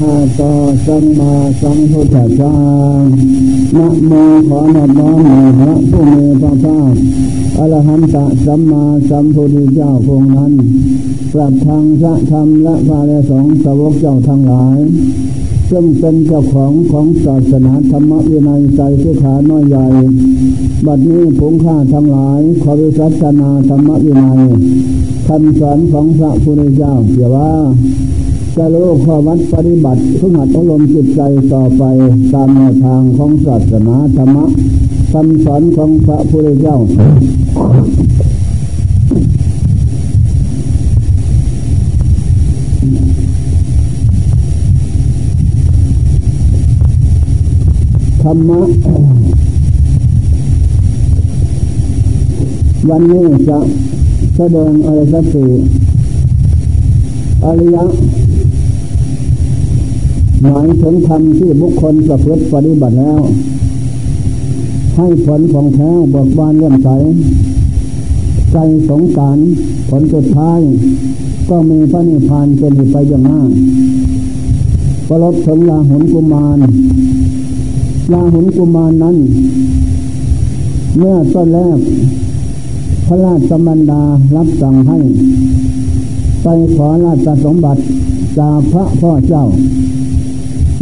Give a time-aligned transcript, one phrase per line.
[0.00, 0.40] มาต
[0.86, 2.56] สัมมาสัมพุทธเจ้า
[3.76, 4.12] นะโม
[4.48, 6.94] ขอนอบน้อมแด่พระผู้มีพระภาค
[7.58, 10.52] อรหันตสัมมาสัมพุทธเจ้าพงค์นั้น
[11.32, 14.78] ปรับทางพระธรรมและพระเลสองสาวกเจ้าทั้งหลาย
[15.70, 19.86] ซึ่งเป็นเจ้าของของศาสนาธรรมวินัยใจสุขาน้อยใหญ่
[20.86, 24.40] บัดนี้ผงข้าทั้งหลายขอวิสัชนาธรรมวินัย
[25.28, 27.52] คำสอนของพระพุทธเจ้าเกี่ยว่า
[28.58, 31.20] จะรู้ข้อวัดปฏิบัติพึ่งหัดอารมณ์จิตใจ
[31.52, 31.82] ต่อไป
[32.32, 34.44] ตามแนวทางของศาสนาธรรมะ
[35.12, 36.76] คำสอนของพระพุทธเจ้า
[48.22, 48.60] ธรรมะ
[52.88, 53.58] วันนี้จะ
[54.36, 55.48] แสดงอะไรสักสี่
[57.44, 57.84] อริยะ
[60.42, 63.20] หมายถึงธรรมที่บุคคลประพฤติปฏิบัติแล้ว
[64.96, 66.88] ให้ผลของแท้เบิกบานเลื่อมใส
[68.52, 68.56] ใจ
[68.88, 69.38] สงสาร
[69.88, 70.60] ผลสุดท้าย
[71.48, 73.40] ก็มีพระนิพพานเป็นไปอย่างหน้า
[75.08, 76.58] ประลบถึงลาหุนกุมาร
[78.12, 79.16] ลาหุนกุมารนั้น
[80.98, 81.78] เมื่อต้นแรก
[83.06, 84.02] พระราชมันดา
[84.36, 84.98] รับสั่งให้
[86.42, 87.82] ไปขอราชสมบัติ
[88.38, 89.44] จากพระพ่อเจ้า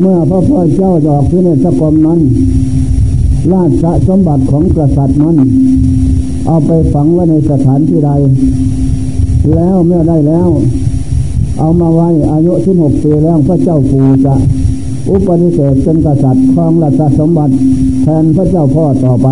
[0.00, 2.20] เมื่อพระพ่อเจ้าดอกพิเนศกรมนั้น
[3.52, 5.36] ราชสมบัติของกษัตริย์นั้น
[6.46, 8.10] เอาไปฝังไว้ในสถานที่ใด
[9.54, 10.48] แล้วเมื่อได้แล้ว
[11.58, 14.34] เอามาไว้อายุที่หกปีแล้วพระเจ้าปู่จะ
[15.08, 17.54] อุปนิเสสเป็นกษัตริย์ครองราชสมบัติ
[18.02, 19.28] แทนพระเจ้าพ่อต่อไป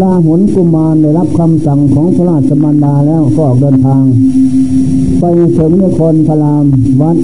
[0.00, 4.02] ลาหุนกุมารได้รับคำสั่งของพระราชมันดาแล้วก็ออกเดินทาง
[5.20, 5.24] ไป
[5.58, 6.64] ถึงนครพราม
[7.00, 7.16] วัด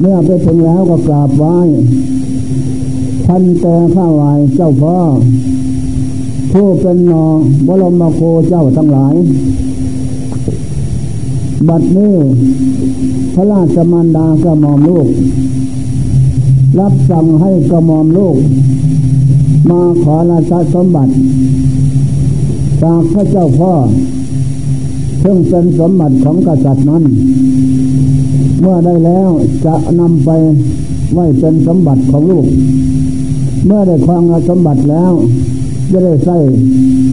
[0.00, 1.58] เมื่อไปถึงแล้วก็กราบไหว้
[3.26, 4.22] ท่านแต่ข้าวไหว
[4.56, 4.96] เจ้าพ่อ
[6.52, 7.24] ผู้เป็นนอ
[7.66, 9.14] บรมโคเจ้าทั้งหลาย
[11.68, 12.14] บัดนี้
[13.34, 15.08] พระราชมารดากระหม่อมลูก
[16.78, 18.36] รับสั่งให้กระหม่อมลูก
[19.70, 21.12] มาขอราชสมบัติ
[22.82, 23.72] จากพระเจ้าพ่อ
[25.22, 27.04] ซึ่งเป็นสมบัติของกษัตริย์นั้น
[28.60, 29.30] เมื่อได้แล้ว
[29.66, 30.30] จะนำไป
[31.14, 32.46] ไว้เป็นสมบัติของลูก
[33.66, 35.12] เมื่อได้ครองสมบัติแล้ว
[35.90, 36.36] จะได้ใช้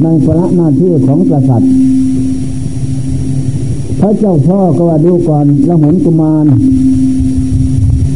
[0.04, 1.72] ในพระหน้าที่ของกษัตริย์
[4.00, 6.46] พระเจ้าพ่อก็ว่าดูก่อนละหุนกุมาร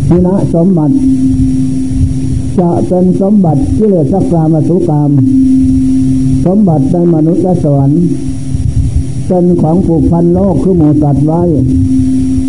[0.07, 0.95] พินะสมบัติ
[2.59, 5.11] จะเป็นสมบัติที่เลสักกามสุกรรม
[6.45, 8.01] สมบัติในมนุษย์และสวรรค์
[9.27, 11.41] เป็นของผูกพันโลกคือหมูสัตว์ไว้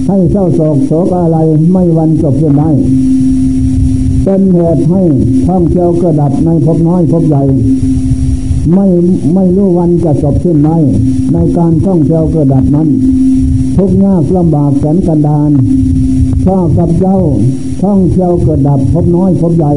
[0.08, 1.38] ให้เศร้าโศกโศกอะไร
[1.72, 2.70] ไม่วันจบเพียได้
[4.24, 5.02] เป็นเหตุให้
[5.48, 7.42] ท่องเที่ยวกระดับในพบน้อยพบใหญ่
[8.74, 8.86] ไม่
[9.34, 10.70] ไม่รู้วันจะจบสิ้นไหม
[11.32, 12.88] ในการท่องเที่ยวกระดับนั้น
[13.76, 15.50] ทุกยากลำบากแสนกันดาน
[16.44, 17.18] ข้ากับเจ้า
[17.82, 19.72] ท่องเที่ยวกระดับพบน้อยพบใหญ่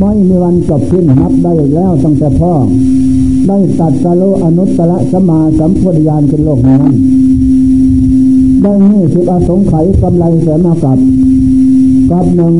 [0.00, 2.52] ไม่มีวันจบสิ้นนับได้แล้วตั้งแต่พ่อ
[3.46, 6.82] ได้ตัดกะโลอนุตตรสมาสัมพุทธญาณเป็นโลกนั้น
[8.62, 10.98] ได้นี่สิบอสงไขยกำไรแสนมากับ
[12.10, 12.54] กับหนึ่ง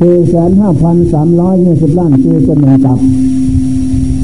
[0.00, 2.98] สี่แสนห้าพันสามร้อยยี่สิบล้านปีเป็นหนึ่งกับ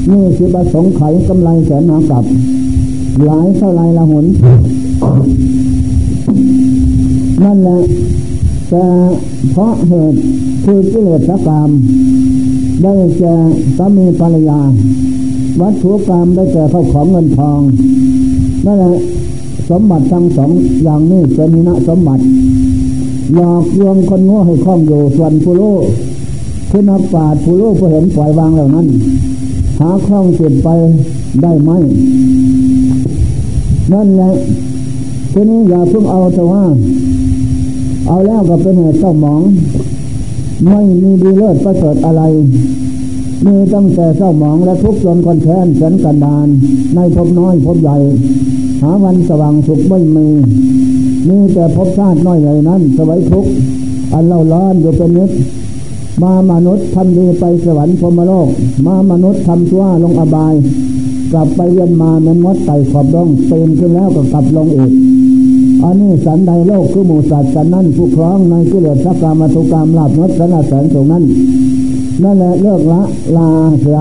[0.09, 2.23] นี่สิบอสงไขยกำไรแสนมากับ
[3.25, 4.25] หลายเท่าไรละหน
[7.43, 7.79] นั่นแหละ
[8.69, 8.85] แต่
[9.51, 10.17] เพราะเหตุ
[10.65, 11.69] คือกิเลสกรรม
[12.81, 13.35] ได้แก่
[13.77, 14.61] สามีภรรยา
[15.61, 17.59] วัตถุกรรมได้แก่เข้าของเงินทอง
[18.65, 18.95] นั่นแหละ
[19.69, 20.51] สมบัติทั้งสอง
[20.83, 22.23] อย่างนี้เป็นนะสมบัติ
[23.35, 25.63] หลอกลวงคนโง่ให้คล้องอยู่ส่วนผู้โล
[26.69, 28.87] คือนับปาดผู้โลผู้เห็นปล่อยวางเหล่านั้น
[29.79, 30.67] หาคล้องจิตไป
[31.41, 31.71] ได้ไหม
[33.93, 34.31] นั่นแหละ
[35.33, 36.63] ทีนี้อย่าเพิ่งเอาแต่ว่า
[38.07, 39.41] เอาแล้วก็เป็นเหตุเจ้าหมอง
[40.69, 42.21] ไม่มีดีเลิศประเสริฐอะไร
[43.45, 46.47] มีตั้งแต่เจ้าหมองและทุกข์จนคนแค้นแสนกันดาน
[46.95, 47.97] ในพบน้อยพบใหญ่
[48.81, 50.27] หาวันสว่างสุขไม่มี
[51.27, 53.45] มีแต่พบชาติน้อยใหญ่นั้น สวัยทุก
[54.13, 55.31] อันเล่าร้อนอยู่เป็นนิด
[56.23, 58.47] มามนุษย์ทำดีไปสวรรค์พรมโลก
[58.85, 60.53] มามนุษย์ทำชั่วลงอบาย
[61.31, 64.91] กลับไปเวียนมาเหมือนมดไต่ขอบดงเต็มขึ้นแล้วก็กลับลงอีก
[65.83, 71.23] อันนี้สันใดโลกคือหมูสัตว์กันนั่นผู้ครองในกิเลสสักกรรมตุกรรมลาบนดสนแสนตรงนั้น
[72.23, 73.01] นั่นแหละเลิกละ
[73.37, 73.49] ลา
[73.81, 73.99] เสีย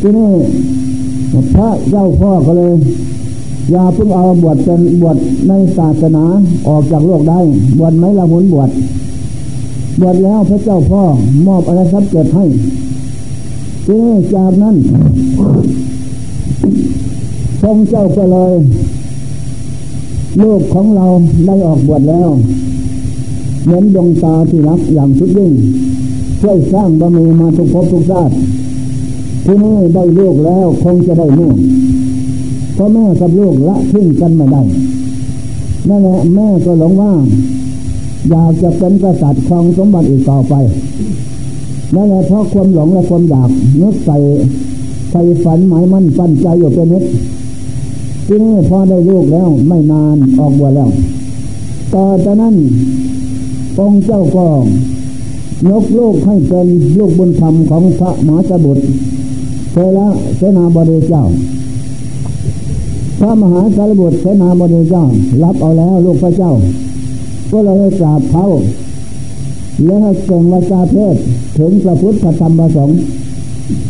[0.00, 0.30] ที่นี่
[1.54, 2.72] พระเจ้าพ่อก็เลย
[3.70, 5.16] อย่าเพิ่งเอาบวชเป็นบวช
[5.48, 6.24] ในศาสนา
[6.68, 7.40] ออกจากโลกได้
[7.78, 8.70] บวชไหมละหุนบวช
[10.00, 11.02] บวชแล้วพระเจ้าพ่อ
[11.46, 12.44] มอบอะไรทรัพย์เกิดให้
[13.84, 14.76] ทีนี้จากนั้น
[17.62, 18.52] ทรงเจ้าก็เลย
[20.42, 21.06] ลูกของเรา
[21.46, 22.28] ได้ออกบวชแล้ว
[23.64, 25.50] เหมือนดวงตาที่รักอย่างสุดยิ่ง
[26.40, 28.34] ช่วยสร้างบารมีมาทุกภพทุกชาติ
[29.44, 31.48] ที่นี่ได้ลูกแล้วคงจะได้แม่
[32.78, 34.62] เพราะแม่กับลูกละทิ้งกันไม่ได้
[35.88, 37.12] นั่นแหละแม่ก็หลงว่า
[38.30, 40.54] อยากจะเป็นกษัตริย์ครองสมบัติอีกต่อไป
[41.94, 43.50] นั่นแหละเพราะความหลงและความอยาก
[43.82, 44.16] นึกใส่
[45.10, 47.04] ใส่ฝันหมายมั่นปั้นใจอยู่เป็นนิด
[48.26, 50.90] ที่นี่พอได้ลูกแล้วไม่นานออกบวชแล้ว
[51.94, 52.54] ต่อจากนั้น
[53.78, 54.46] องค์เจ้าก็
[55.70, 56.66] ยกลูกให้เป็น
[56.98, 58.84] ลูกบุญธรรมของพระมหาสบุตร
[59.72, 61.24] เทระเสนาบดีเจ้า
[63.18, 65.04] พระมหาสารบุตรเสนาบดีเจ้า
[65.42, 66.52] รับเอาแล้วลูกพระเจ้า
[67.50, 68.44] ก็เลยกราบเขา
[69.84, 71.16] แล้วให้เก่งวาจาเทศ
[71.58, 72.98] ถึงพระพุทธธรรมประสงค์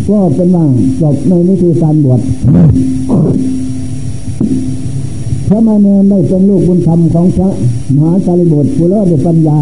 [0.08, 0.66] ก็เป็นว่า
[1.00, 2.20] จบในนิธีการบวช
[5.48, 7.50] พระมาเนรได้เป็นลูกบุญธรรมของพระ
[7.94, 9.60] มหาสารีบุตรผู้เลิศด้วยปัญญา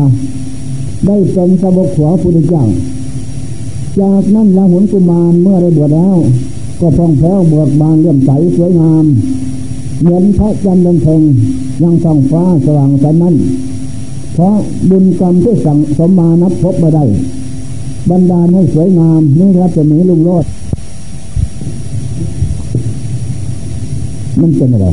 [1.06, 2.64] ได้เป็นสาวกขวาพุทธเจ้า
[4.00, 6.16] จากนั้นลาหุนกุมารเมื่อได้บวชแล้ว
[6.80, 9.04] ก็พองแผ้วเบิกบานเลื่อมใสสวยงาม
[10.00, 11.20] เหมือนพระจันทร์ดือนเพ็ง
[11.82, 13.34] ยังส่องฟ้าสว่างแต่นั้น
[14.34, 14.54] เพราะ
[14.90, 17.04] บุญกรรมที่สั่งสมมานับพบมาได้
[18.10, 20.44] บรรดาให้สวยงามนี่รับจะมีลุงโลด
[24.40, 24.86] มันเป็นอะไร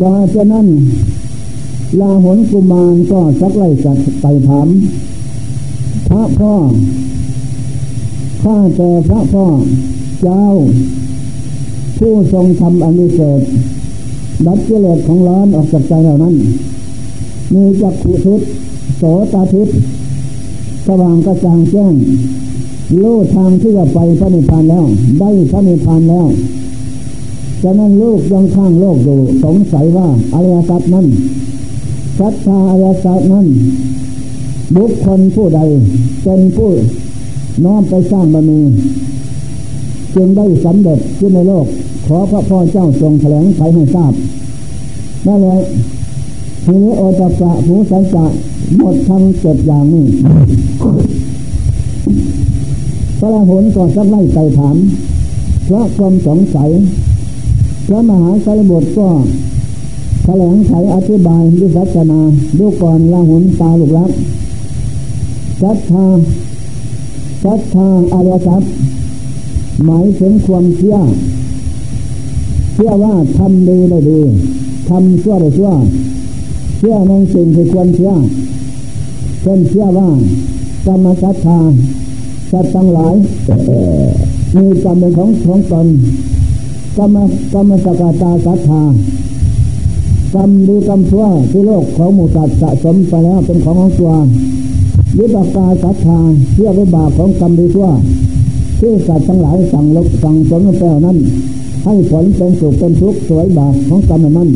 [0.00, 0.66] จากนั้น
[2.00, 4.68] ลาหนกุมารก็สักไล่จัดไต่ถาม
[6.08, 6.54] พระพ่อ
[8.42, 9.46] ข้าแต่พระพ่อ
[10.22, 10.44] เจ้า
[11.98, 13.40] ผู้ทรงทำอันวิเศษ
[14.46, 16.34] ดัดเจริญของร้อนออกจากใจเหล่านั้น
[17.54, 18.40] มีจักขุทุต
[18.96, 19.02] โส
[19.32, 19.68] ตาทิต
[20.86, 21.94] สว่างกระจ่างแจ้ง
[23.02, 24.84] ลู่ทางที่จะไปพระนิพพานแล้ว
[25.20, 26.28] ได้พระนิพพานแล้ว
[27.62, 31.06] ฉะนั้นลูกยังข้างโลกอยู่สงสัยว่าอริยสัจนั้น
[32.18, 33.46] ศรัทธาอริยสัจนั้น
[34.76, 35.60] บุคคลผู้ใด
[36.22, 36.70] เป็นผู้
[37.64, 38.60] น้อมไปสร้างบารมี
[40.14, 41.66] จึงได้สำเร็จขึ้นในโลก
[42.08, 44.12] ขอพระพ่อเจ้าทรงแถลงไขให้ทราบ
[45.26, 45.58] นั่นแหละ
[46.64, 48.24] ทีนี้โอตปะหูสังจะ
[48.76, 50.04] หมดทั้งเจ็ดอย่างนี้
[53.18, 54.76] พระหนก็สักไล่ไต่ถาม
[55.64, 56.70] เพระความสงสัย
[57.86, 59.08] พระมหาสารบุตรก็
[60.24, 62.20] แถลงไขอธิบายวิสัชนา
[62.58, 64.10] ดูก่อนละหุนตาลุกลัก
[65.62, 66.06] ศรัทธา
[67.44, 68.62] ศรัทธาอริยสัจ
[69.84, 70.96] หมายถึงความเชื่อ
[72.80, 74.20] เชื่อว่าทำดีได้ดี
[74.88, 75.70] ทำชั่วได้ชั่ว
[76.78, 78.12] เชื่อในสิ่งที่ควรเชื่อ
[79.42, 80.08] เช่นเชื่อว่า
[80.86, 81.60] กรรมศรัทธา
[82.50, 83.14] สัตว์ทั้งหลาย
[84.56, 85.86] มีกรรมเป็นของของตน
[86.96, 87.16] กรรม
[87.52, 88.82] กรรมสกตาศรัทธา
[90.34, 94.12] กรรมดีกรรมชั่วที่โลกของหมู่สัตว์สะสมไปแล้วเป็นของของตัว
[95.18, 96.18] วิปากาศรัทธา
[96.52, 97.88] เชื่อวิบากของกรรมดีชั่ว
[98.80, 101.18] ที่สัตว์ทั้งหลายสั่งลกสั่งสมแปลนั้น
[101.88, 104.50] ให้ผลเป็นสุขเป็นทุกข์สวยบาปของกรรมนั้น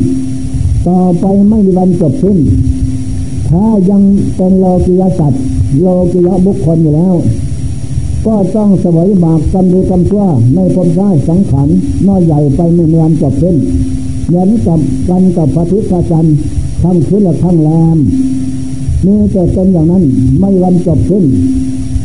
[0.86, 2.38] ต่อไปไม่มีวันจบสิ้น
[3.48, 4.02] ถ้ายัง
[4.36, 5.42] เป็นโลกิยสัตว์
[5.80, 7.14] โลกิยบุคคลอยู่แล้ว
[8.26, 10.24] ก็ต้องสวยบากกรรมดีกรรมชั่ว
[10.54, 11.68] ในพมได้สังขาร
[12.06, 13.56] น้อยใหญ่ไปไม่มีวันจบสิ้น
[14.26, 16.36] เหมือนกับกันกับพระทิพระจันทร์
[16.82, 17.98] ทำขึ้นและทั้งแรม
[19.06, 20.04] นี่จะเป็นอย่างนั้น
[20.38, 21.24] ไม่วันจบสิ้น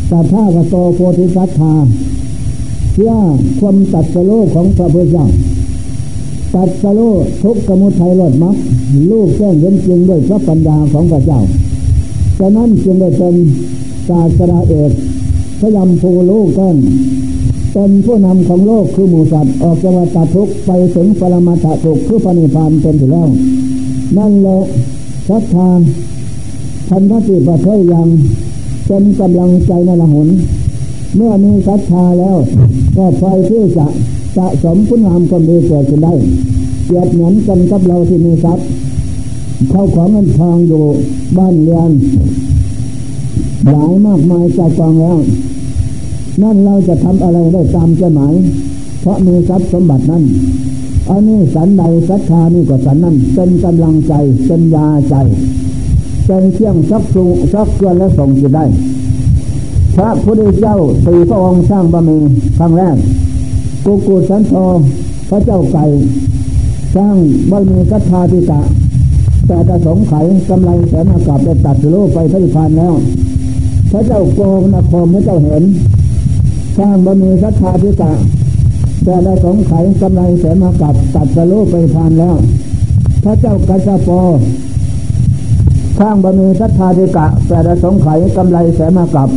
[0.07, 1.73] แต่ถ้ากระโตโพธิสัตธา
[2.99, 3.15] เชื่อ
[3.59, 5.25] ความตัดสโลของพระพุทธเจ้า
[6.55, 6.99] ตัดสโล
[7.43, 8.55] ทุกกมุทัยลดมัก
[9.11, 11.39] ลูกแจ้งเห็นจริงด้วยพระปัญญาของพระเจ้า
[12.37, 13.35] ฉะนั้นจึงได้เป็น
[14.09, 14.91] ศาสนาเอก
[15.59, 16.75] พยายามภูโลกกัน
[17.73, 23.29] เป็นผู้นำของโลกคือหมูสัตว์ออกจากวัฏทุกไปถึงปรมาตทุกคือปณิพานเป็นถึงแล้ว
[24.17, 24.57] นั่นแหละ
[25.27, 25.77] ชัดทาง
[26.89, 28.07] พันธติประเทศยัง
[28.87, 30.29] เป็นกำลังใจในละหุน
[31.17, 32.37] เมื่อมีศรัทธาแล้ว
[32.97, 33.87] ก็ไฟที่จะ
[34.35, 36.13] สะสมคุณงามความดีเกิดขึ้นได้
[36.85, 38.65] เกียดเหมือนกันกับเราที่มีทรัพย์
[39.69, 40.83] เข้าของเงินทองอยู่
[41.37, 41.91] บ้านเรือน
[43.69, 45.17] หลายมากมายจากกองแล้ว
[46.41, 48.33] นั่นเราจะทำอะไรได้ตามใจหมาย
[49.01, 50.23] เพราะมีทรัพย์สมบัตินั้น
[51.09, 54.13] อันนี้สันใดศรัทธานี่ก็สันนั้นเป็นกำลังใจ
[54.45, 55.15] เป็นยาใจ
[56.25, 58.65] เป็นเชี่ยงซักสูซักเกลือและส่งจิตได้
[59.97, 62.17] พระพุทธเจ้าสี่พระองค์สร้างบะมี
[62.57, 62.95] ครั้งแรก
[63.85, 64.53] กุกุสันโธ
[65.29, 65.85] พระเจ้าไก่
[66.95, 67.15] สร้าง
[67.51, 68.61] บารมีศรัทธาทิกะ
[69.47, 70.13] แต่จะสงไข
[70.49, 72.93] กำไรแสนอากาศได้ตัดโลกไปพระนิพพานแล้ว
[73.91, 75.63] พระเจ้าโกงนครพระเจ้าเห็น
[76.77, 78.11] สร้างบารมีศรัทธาทิกะ
[79.03, 82.35] แต่ละสงไขกำไรแสนอากาศตัดโลกไปพานแล้ว
[83.23, 84.21] พระเจ้ากัสปอ
[85.99, 89.29] สร้างบารมีศรัทธาทิกะ แต่ละสงไขกำไรแสนอากาศ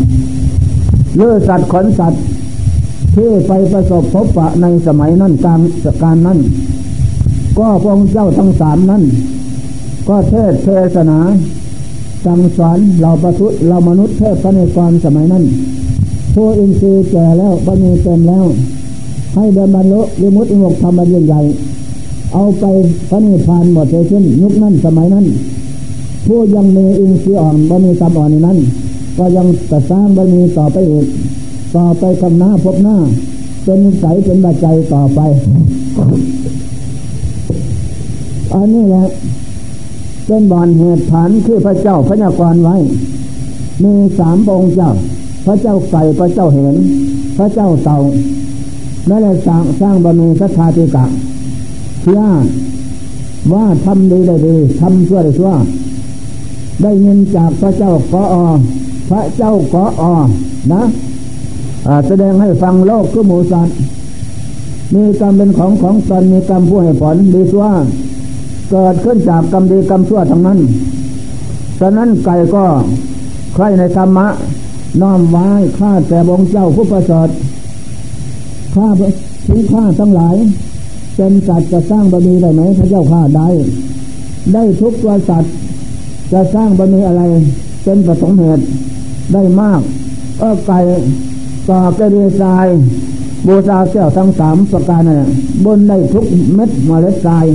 [1.17, 2.23] เลือสัตว์ขนสัตว์
[3.14, 5.61] ที่ไปประสบพบปะในสมัยนั้นการ
[6.02, 6.38] การนั้น
[7.59, 9.02] ก็พระองค์เจ้าทั้งสามนั้น
[10.09, 11.19] ก็เทศเทศนา
[12.25, 15.45] สั่งสอนเราประทุเรามนุษย์เทศพระในความสมัยนั้น
[16.35, 18.45] ผู้อินทรีย์แก่แล้วบารมีเต็มแล้ว
[19.35, 21.40] ให้เดินบรรลุยมุติหกธรรมยิ่งใหญ่
[22.33, 22.64] เอาไป
[23.09, 25.26] พระนิพพานหมดเลยเช่นยุคนั้นสมัยนั้น
[26.26, 28.59] ผู้ยังมีอินทรีย์อ่อนบารมีตามอ่อนในนั้น
[29.19, 31.07] ก็ยังจะสร้างบารมีต่อไปอีก
[31.76, 32.97] ต่อไปคำหน้าพบหน้า
[33.64, 35.21] เป็นใสเป็นบัจใจต่อไป
[38.55, 39.07] อันนี้แหละ
[40.26, 42.76] เป็นบอนเหตุฐานคือพระเจ้าพระยากรไว้
[43.83, 44.90] มีสามองค์เจ้า
[45.47, 46.76] พระเจ้าไก่พระเจ้าเห็น
[47.38, 47.99] พระเจ้าเต่า
[49.09, 51.05] นั่นแหละสร้างสร้างบารมีสัทธาติกะ
[52.02, 52.23] เชื่อ
[53.52, 55.52] ว่าทำดีได้ดีทำชั่วได้ชั่ว
[56.83, 58.47] ได้เงินจากพระเจ้ากออ
[59.11, 60.17] พระเจ้ากออ
[60.73, 60.83] นะ
[62.07, 63.76] แสดงให้ฟังโลกคือหมูสัตว์
[64.95, 67.67] มีกรรมเป็นของของตนมีกรรมผู้ให้ผลดีชั่ว
[68.71, 70.59] เกิดขึ้นจากกรรมดีกรรมชั่วทั้งนั้น
[71.81, 72.64] ฉะนั้นไก่ก็
[73.55, 74.26] ใครในธรรมะ
[75.00, 75.47] น้อมไว้
[75.79, 77.29] ข้าแต่บงเจ้าผู้ประเสริฐ
[78.75, 78.87] ข้า
[79.47, 80.37] ถึงข้าทั้งหลาย
[81.17, 83.49] เป็นสัตว์จะสร้างบารมีได้ไหมพระเจ้าข้าได้
[84.52, 85.52] ได้ทุกตัวสัตว์
[86.33, 87.23] จะสร้างบารมีอะไร
[87.85, 88.64] เป็นประสงเหตุ
[89.32, 89.80] ได้มาก
[90.38, 90.78] เออไก่
[91.68, 92.66] ต่อไปดีทราย
[93.46, 95.22] บูชาเจ้าทั้งสามประการนั่น
[95.64, 97.46] บนได้ทุกเม็ดมเมล็ดทราย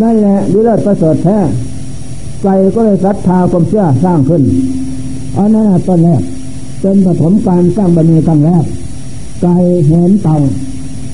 [0.00, 1.38] นั่นแหละดูเลิศประเสริฐแท้
[2.42, 4.42] ไก่ก็เลยศรัทธาความเชื่อสร้างขึ้น
[5.36, 6.22] อันนั้นต้นแรก
[6.80, 8.64] เป็นปฐมการสร้างบารมีครั้งแรก
[9.42, 9.54] ไก่
[9.86, 10.36] เห็นเต่า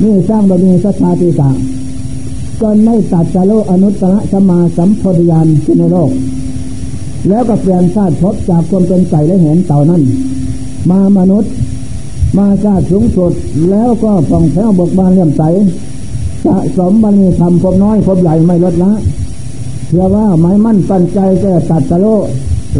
[0.02, 1.50] นี่สร้างบารมีศรัทธาติกา
[2.60, 6.10] ก็ไม่ตัดจโลอนุตตรสมาสัมโพธิญาณขึ้นในโลก
[7.28, 10.02] แล้วก็เปลี่ยนชาติพบจากความเป็นไก่และเห็นเต่านั้น
[10.90, 11.52] มามนุษย์
[12.38, 13.32] มาชาติสูงสุด
[13.70, 15.42] แล้วก็ฟ่องแผ้วบกบานเลี่ยมใส
[16.44, 18.92] สะสมบันีทำพบน้อยพบใหญ่ไม่ลดละ
[19.86, 22.06] เชื่อว่าไม้มั่นปันใจจะตัดสะโล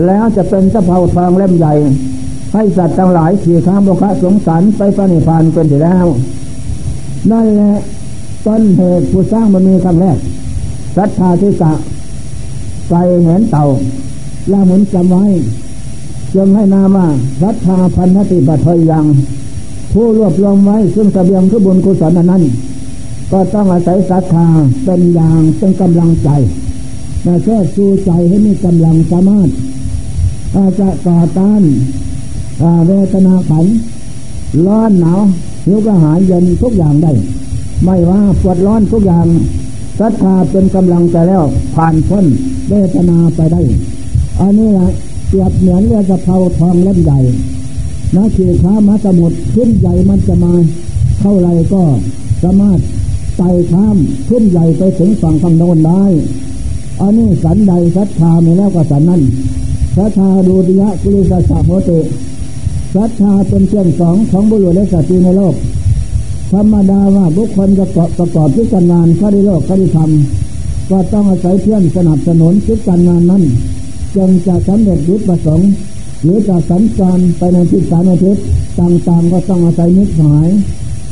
[0.06, 1.74] แล้วจะเป็นสะเพาทองเล่มใหญ่
[2.54, 6.06] ให้สัตว์ทั้งหลายขี่ข้ามโลคะสงสารไปปณิพานเป็นที่แล้ว
[7.30, 7.76] นั่นแหละ
[8.46, 10.18] ต้นเหตุผู้สร้างมันมีคำแรก
[10.98, 11.72] รัทธาที่กะ
[12.88, 13.64] ไกเห็นเต่า
[14.52, 15.24] ล่าหมุนจำไว้
[16.34, 17.06] จงให้นามา
[17.44, 19.04] รัทธาพันธติบัติยัง
[19.92, 22.42] ผู้รวบรวมไว้ซึ่งสเบียงทุบุญกุศลนั้น
[23.32, 24.46] ก็ต้องอาศัยศรัทธา
[24.84, 26.28] เป็นอย่างเป็นกำลังใจ
[27.22, 29.48] แต่แค่สู้ใจให้มีกำลังสามารถ
[30.56, 31.62] อาจจะต่อต้าน
[32.86, 33.66] เวทนาขัน
[34.66, 35.20] ร้อนหนาว
[35.66, 37.12] หิวกระหายเย็นทุกอย่างได้
[37.84, 39.26] ไม่ว่าปวดร้อนทุกอย่าง
[40.00, 42.24] ศรัทธาเป็นกำลังใจแล้วผ่านพ้น
[42.68, 43.62] เวทนาไปได้
[44.40, 44.90] อันนี้แหละ
[45.28, 47.20] เปรียบเหมือนเรือจะเผาทองเล่มใหญ่
[48.14, 50.52] นะขี่ค้ามาสมุทรขึ้นใหญ่มันจะมา
[51.20, 51.82] เท่าไรก็
[52.42, 52.78] สามารถ
[53.36, 53.96] ไต่ข้าม
[54.28, 56.04] ขึ้นใหญ่ไปถึงฝั่งฝั่งโน้นได้
[57.00, 59.22] อันนี้สันใดศรัทธามีแล้วก็สันนั้น
[59.96, 61.98] ศรัทธาดูติยะกุลิสสะโมติ
[62.94, 65.54] ศรัทธาเป็นเครื่องสองของบุรุษและสตรีในโลก
[66.52, 67.86] ธรรมดาว่าบุคคลจะ
[68.18, 70.10] ประกอบพิการงานข้าดีโลกข้าดีธรรม
[70.90, 73.42] ก็ต้องอาศัยเพื่อนสนับสนุนคิดการงานนั้น
[74.16, 75.70] จงจะสำเร็จยุทธประสงค์
[76.22, 78.36] หรือจะสัญจรไปในทิศสารทิศ
[78.80, 80.48] ต่างๆ ก็ต้องอาศัยมิตรหาย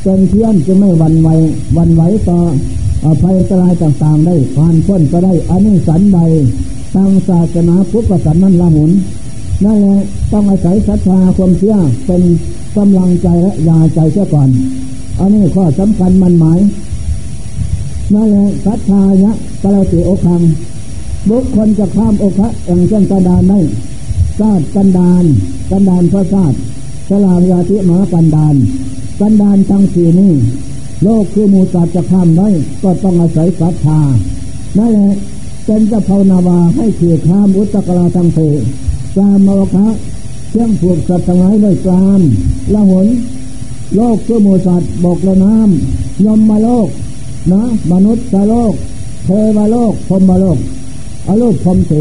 [0.02, 1.28] เป็นเพื่อนจะไม่วันไหว
[1.76, 6.18] วันไหวต่อภัยอันตรายต่างๆ ได้ผ่านพ้นก็ได้อันนี้สันใด
[6.94, 8.90] ทางศาสนาพุทธศาสนาละหุน
[9.64, 9.98] นั่นแหละ
[10.32, 12.22] ต้องอาศัยศรัทธาความเชื่อเป็น
[12.76, 14.48] กำลังใจและยาใจเสียก่อน
[15.20, 16.58] อันนี้ข้อสำคัญมันหมาย
[18.14, 19.32] นั่นแหละศรัทธายะ
[19.62, 20.42] กะลติโอคัง
[21.30, 23.60] บุคคลจะข้ามโอคะอย่างเช่นกันดานได้
[24.38, 25.24] ซาดกันดาน
[25.70, 26.54] กันดานพระซาด
[27.08, 28.54] สลามยาธิมหากันดาน
[29.20, 30.32] กันดานทั้งสี่นี้
[31.02, 32.48] โลกคือมูสัตจะข้ามได้
[32.82, 34.00] ก็ต้องอาศัยศรัทธา
[34.78, 35.12] นั่นแหละ
[35.64, 38.38] เป็นจะภาวนาวาให้เขี่ยข้ามอุตกราทั้งเท
[39.16, 39.86] กามมวคะ
[40.50, 42.20] เชื่องผูกสัตว์ทั้งหลายด้วยกาม
[42.74, 43.06] ละหน
[43.96, 46.88] โลกคือมูสัตบอกละน้ำยมมาโลก
[47.52, 47.62] นะ
[47.92, 48.74] มนุษย์โลก
[49.24, 50.58] เทวโลกพรมโลก
[51.26, 51.94] อาโลกพรมเต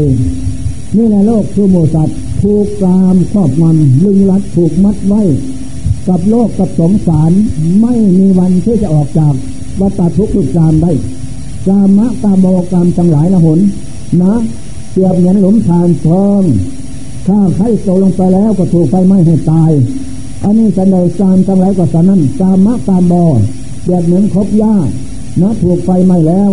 [0.96, 2.08] นี่แหละโลกคือโมสัต
[2.40, 5.22] ถูกกามครอบงำลึงรัดถูกมัดไว้
[6.08, 7.32] กับโลกกับสงสาร
[7.80, 9.34] ไม่มีวันที่จะออกจาก
[9.80, 10.92] วัฏทุกข์ทุกกามได้
[11.66, 13.60] กามะกามโมกามทั้งหลายละหน
[14.22, 14.34] นะ
[14.90, 16.42] เสียบเหมือนหลุมทานทอง
[17.26, 19.72] ถ้าใครตกลงไปแล้วก็ถูกไฟไหม้ให้ตาย
[20.44, 23.12] อันนี้จะในกามทั้งหลายก็สนั้นกามะกามโม
[23.82, 24.74] เสียบเหมือนคบหญ้า
[25.42, 26.50] นะถูกไฟไหม้แล้ว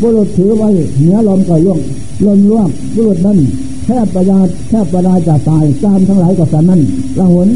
[0.00, 1.80] บุรุษถือไว้เหนือลมก็ล่วง
[2.24, 3.38] ลนล่วงบุรุษนั้น
[3.86, 4.38] แทบประยา
[4.68, 6.80] แทบประดาจะตายกามทั้งหลายก็สนั้น
[7.18, 7.48] ละหน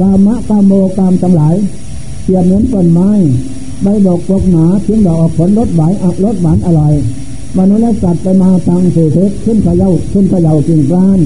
[0.00, 1.54] กามะกามโมกามทั้งหลาย
[2.22, 3.10] เสียบเหมือนต้นไม้
[3.82, 5.92] ใบดอกปกหนาเพียงดอกออกผลรสหวาน
[6.24, 6.94] รสหวานอร่อย
[7.58, 11.18] มนุษย์และสัตว์ไปมาทางเศษขึ้นขย่าขึ้นขย่ากิ่งกลาน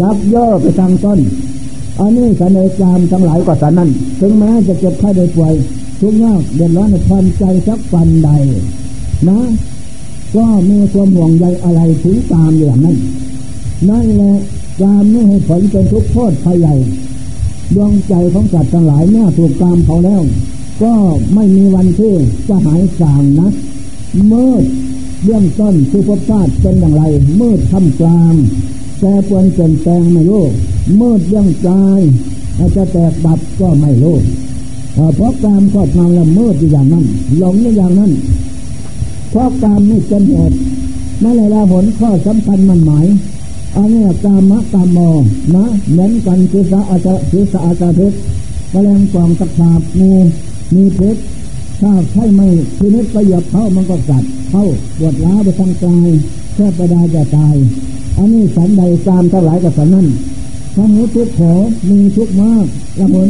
[0.00, 1.20] ยับย่อไปทางต้น
[2.00, 5.54] อันนี้สันในจามทั้งหลายก็สันนั้น ถึงแม้จะเจ็บไข้ได้ป่วย
[6.00, 8.30] ทุกข์ยากเดือดร้อนในความใจสักปันใด
[9.28, 9.38] นะ
[10.36, 12.98] ก็มีความห่วงใยอะไรถึงตามอย่างนั้น
[13.88, 14.34] นั่นแหละ
[14.80, 16.74] จามไม่ให้ผลเป็นทุกข์โทษภัยใหญ่
[17.74, 20.22] ดวงใจของสัตว์ทั้งหลายเมื่อถูกตามเขาแล้ว
[20.82, 20.94] ก็
[21.34, 22.14] ไม่มีวันที่
[22.48, 23.48] จะหายสางนะ
[24.32, 24.64] มืด
[25.24, 27.02] เรื่องต้นคือพบชาติเป็นอย่างไร
[27.40, 28.34] มืดทำกลาง
[29.00, 30.44] แต่ควรเปลี่ยนแปลงไม่รู้
[31.00, 31.70] มืดเรื่องใจ
[32.58, 34.16] อาจจะแตกบับก็ไม่รู้
[34.92, 37.04] เพราะกามครอบงำแล้วมืดอย่างนั้น
[37.38, 38.12] หลงอย่างนั้น
[39.32, 40.56] เพราะกามนี่เป็นเหตุ
[41.22, 43.06] นั่นแหละผลข้อสำคัญมันหมาย
[43.76, 44.98] อันนี้กามะกามโม
[45.54, 48.16] นะเหมือนกันคือสะอาจจะคือสะอาจจะเพชร
[48.70, 50.12] แมลงกองตะขาบงู
[50.74, 51.20] มีเพชร
[51.80, 54.64] ถ้าใช่ไม่คือนิดประหยัดเข้ามันก็กัดเข้า
[54.98, 56.08] ปวดล้าวไปทางกาย
[56.54, 57.56] แค่ประดาจะตาย
[58.18, 60.06] อันนี้สันใดตามเท่าไหร่กับสันนั้น
[60.76, 61.52] ทั้งหูทุกขอ
[61.90, 62.66] มีทุกมาก
[63.00, 63.28] ละหน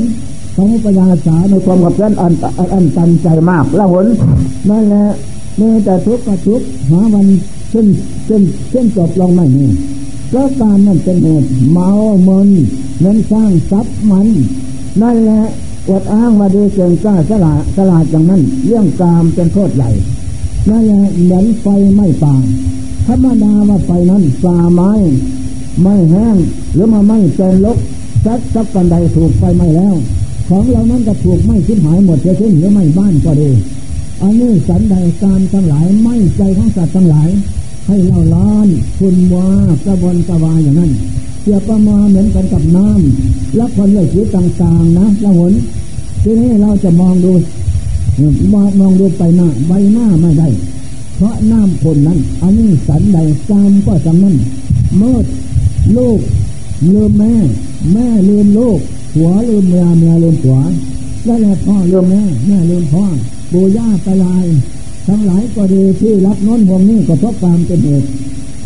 [0.56, 2.32] ของปัญญาสาในความกับเพื่อนอัน
[2.74, 4.06] อันตันใจมากละหน
[4.70, 5.06] นั่นแหละ
[5.56, 7.26] เมื่อแต่ทุกข์ก็ทุกข์หาวัน
[7.70, 7.86] เช่น
[8.26, 9.66] เช่นเช่นจบลงไม่มี
[10.28, 11.88] เพราะการนั่นเป็นเหตุเมา
[12.24, 12.48] เมิน
[13.00, 14.28] เงินสร้างทรัพย์มัน
[15.02, 15.42] นั่นแหละ
[15.88, 19.90] อวดอ้างว่าดีเก่งกล้าฉลาดฉลาดอย่างนั้น เรื่องกามเป็นโทษใหญ่
[20.70, 21.66] นั่นแหละเหมือนไฟ
[21.96, 22.34] ไม่ป่า
[23.06, 24.92] ธรรมดาว่าไฟนั้นปลาไม้
[25.82, 26.36] ไม่แห้ง
[26.74, 27.78] หรือมาไม่เป็นลก
[28.24, 29.94] ซักซักกันใดถูกไฟไหม้แล้ว
[30.48, 33.50] ของเรานั้นก็ถูกไม่ชิ้นหายหมดจะชิ้นหรือไม่บ้านก็ดี
[34.22, 37.30] อันนี้สันใดการทั้งหลายไม่ใจของสัตว์ทั้งหลาย
[37.86, 39.48] ให้เราล้านคุณวา
[39.84, 40.92] กระบนกระวายอย่างนั้น
[41.40, 45.52] เสียประมาเหมือนกันกับน้ำและคนเลือกชีวิตต่างๆนะละหน
[46.22, 47.32] ทีนี้เราจะมองดู
[48.52, 50.48] มองมองดูไปหน้าใบหน้าไม่ได้
[51.16, 53.18] เพราะน้ำคนนั้น อันนี้สันใด
[53.50, 54.36] จามก็จำนั้น
[54.96, 55.18] เมื่อ
[55.96, 56.20] ลูก
[56.88, 57.34] ลืมแม่
[57.92, 58.78] แม่ลืมลูก
[59.14, 60.58] หัวลืมเมียเมียลืมหัว
[61.24, 63.04] แล้วแหลพ่อลืมแม่แม่ลืมพ่อ
[63.52, 64.46] ปูย่าตายาย
[65.06, 68.08] ทั้งหลายก็ดีที่รับน้นห่วงนี้ก็เพราะความเป็นเหตุ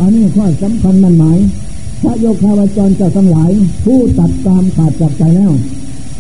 [0.01, 1.39] อันนี้ข้อสำคัญมันหมาย
[2.03, 3.51] พระโยคาวจรเจ้าทั้งหลาย
[3.85, 5.53] ผู้ตัดตามขาดจากใจแล้ว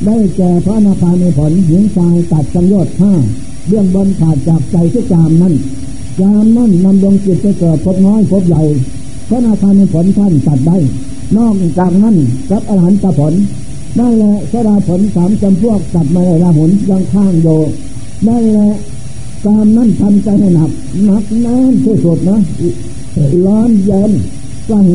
[0.05, 3.13] ได้แก่พระนาคามีผลหญิงชายตัดสังโยชน์ห้า
[3.69, 5.55] เรื่องบนขาดจากใจที่จามนั้น
[6.21, 8.63] จามนั้นนำดวงจิตไปเกิดพบน้อยพบใหญ่
[9.29, 10.77] พระนาคามีผลท่านตัดได้
[11.37, 12.17] นอกจากนั้น
[12.51, 13.35] รับอาหารตะผล
[13.97, 17.49] ได้แหละสดาผลสามจำพวกตัดมาในละหุนยังข้างโย
[18.27, 18.71] ได้แหละ
[19.45, 20.71] กามนั้นทำใจให้หนัก
[21.05, 22.39] หนักแน่นที่สุดนะ
[23.47, 24.11] ร้อนเย็น
[24.69, 24.95] ก็เหว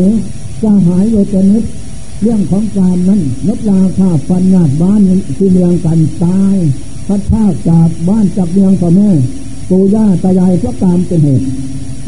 [0.63, 1.63] จะหายโยจนิด
[2.21, 5.01] เรื่องของการนั้นนกลาค่าฟันญาบ้าน
[5.37, 6.55] ที่เมืองกันตาย
[7.07, 9.09] พัดภาคจากบ้านจากเมืองพ่อแม่
[9.69, 11.45] ปู่ย่าตายายเพราะกามเป็นเหตุ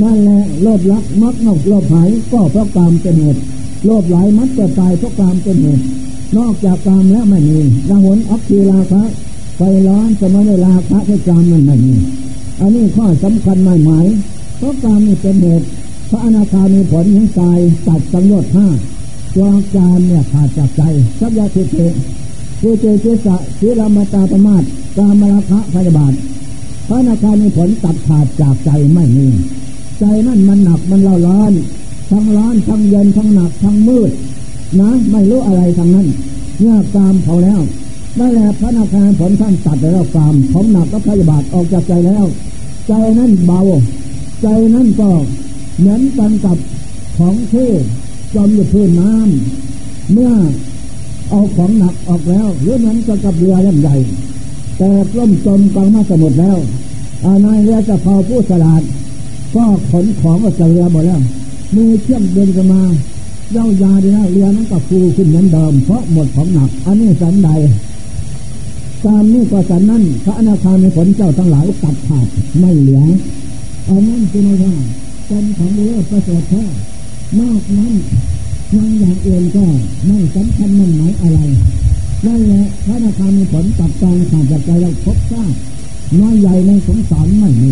[0.02, 3.42] นั่นแหละโลภรักมักนอกโลภหายก็เพราะกามเป็นเหตุ
[3.86, 5.84] โลภหลายมัดจะตายเพราะกามเป็นเหตุ
[6.38, 9.04] นอกจากกามแล้วไม่มีรังหนอักคีลาคะ
[9.58, 11.96] ไฟร้อนจะไม่ได้ลาคะให้กามมันไม่มี
[12.60, 14.06] อันนี้ข้อสำคัญหมายหมาย
[14.58, 15.66] เพราะกามนี่เป็นเหตุ
[16.10, 18.68] พระอนาคามีผลยังกายตัดสังโยชน์ห้า
[19.36, 20.82] ตัวการเนี่ยขาดจากใจ
[21.20, 21.82] สัพยาทิเต
[22.60, 24.64] เจเจเจสะศีลามตาประมาต
[24.98, 26.14] กามราคะพยาบาท
[26.88, 29.28] พระอนาคามีผลตัดขาดจากใจไม่มี
[30.00, 31.54] ใจนั่นมันหนักมันเล่าร้อน
[32.10, 34.12] ทั้งร้อนทั้งเย็นทั้งหนักทั้งมืด
[34.82, 36.08] นะไม่รู้อะไรทั้งนั้น
[36.60, 37.62] เมื่อกามเขาแล้ว
[38.18, 42.26] ได้แล้วพระนาคาผลท่านตัดแล้วกามผมหนักก็พยาบาทออกจากใจแล้ว
[42.88, 43.62] ใจนั้นเบา
[44.42, 45.10] ใจนั้นก็
[45.78, 46.58] เหมือนกันกับ
[47.18, 47.70] ของเที่
[48.36, 50.34] จมอยู่พื้นน้ำเมื่อ
[51.30, 53.96] เอาของหนักออกแล้วหรือนั้นก็กับเรือลำใหญ่
[54.78, 56.58] แต่ล่มจมกลางมาสมุทรแล้ว
[57.26, 58.82] อานายเรือจะเผาผู้สลาด
[59.56, 61.22] ก็ขนของออกจากเรือหมดแล้ว
[61.76, 62.82] มือเชื่อมเดินกันมา
[63.54, 67.50] เย้ายาดีนะเรือนั้นก็ฟูขึ้นเหมือนเดิมเพราะหมดของหนัก อันนี้สันใด
[69.06, 72.28] ตามนี้ก็สันนั้นพระอนาคามีผลเจ้าทั้งหลายตัดขาด
[72.60, 73.04] ไม่เหลือ
[73.88, 74.74] อันนั้นคือไม่ได้
[75.28, 76.64] เป็นของเลิศประเสริฐแท้
[77.40, 77.94] นอกนั้น
[78.76, 79.66] ยังอย่างอื่นก็
[80.06, 81.40] ไม่สำคัญมันหมายอะไร
[82.26, 85.54] นั่นแหละพระนาคามีผลตัดกองขาดจากใจเราพบทราบ
[86.20, 87.72] น้อยใหญ่ในสงสารไม่มี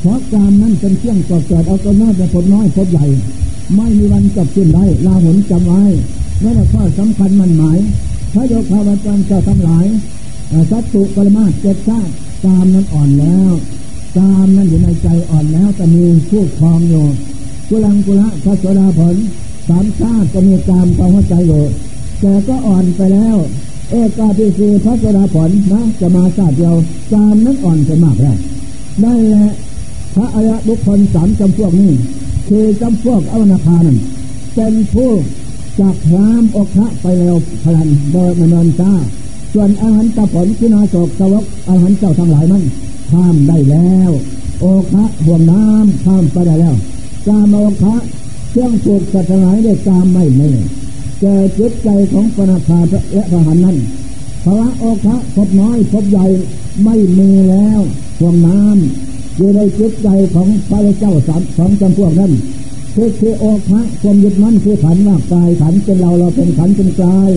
[0.00, 3.06] เพราะการนั้นเป็นเครื่องก่อเกิดเอาตัวน้อยแต่ผลน้อยผลใหญ่
[3.74, 5.82] ไม่มีวันจบสิ้นได้ลาหุนจำไว้
[6.42, 7.78] นั่นแหละข้อสำคัญมันหมาย
[8.32, 9.86] พระโยคาวจารย์เจ้าทั้งหลาย
[10.70, 12.12] สัตตุปรมาเจ็ดชาติ
[12.44, 13.52] กามนั้นอ่อนแล้ว
[14.16, 17.06] กามนั้นอยู่ในใจอ่อนแล้วแต่มีผู้ครองอยู่
[17.68, 19.14] กุลังกุละพระโสดาผล
[19.68, 21.64] สามชาติก็มีกามความหัวใจอยู่
[22.20, 23.36] แต่ก็อ่อนไปแล้ว
[23.90, 26.76] เอกาพิสีพระโสดาผลนะจะมาชาติเดียว
[27.12, 28.36] กามนั้นอ่อนไปมากแล้ว
[29.02, 29.48] ได้แหละ
[30.14, 31.90] พระอริยบุคคลสามจำพวกนี้
[32.48, 33.98] คือจำพวกอวนาคานั้น
[34.54, 35.10] เป็นผู้
[35.80, 38.92] จากพรามอกพระไปแล้วพลันโดยมนอนจ้า
[39.52, 42.64] ส่วนอาหารตะผลที่นาศกสวกอาหารเจ้าทั้งหลายนั้น
[43.10, 44.10] ข้ามได้แล้ว
[44.60, 46.76] โอคะบ่วงน้ำข้ามไปได้แล้ว
[47.26, 47.94] กามโอคะ
[48.50, 50.48] เครื่องผูกสัตว์ทั้งหลายได้กามไม่ไม่
[51.20, 52.78] แก่จิตใจของปนาคา
[53.12, 53.76] และพระหันนั้น
[54.44, 56.26] ภาวะโอคะพบน้อยพบใหญ่
[56.84, 57.80] ไม่มีแล้ว
[58.18, 62.32] ห่วงน้ำ อยู่ในจิตใจของพระเจ้าสามสองจำพวกนั้น
[62.94, 67.30] คือคือโอคะความยึดมั่นคือขันว่ากายขันเป็นเราเราเป็นขันเป็นกาย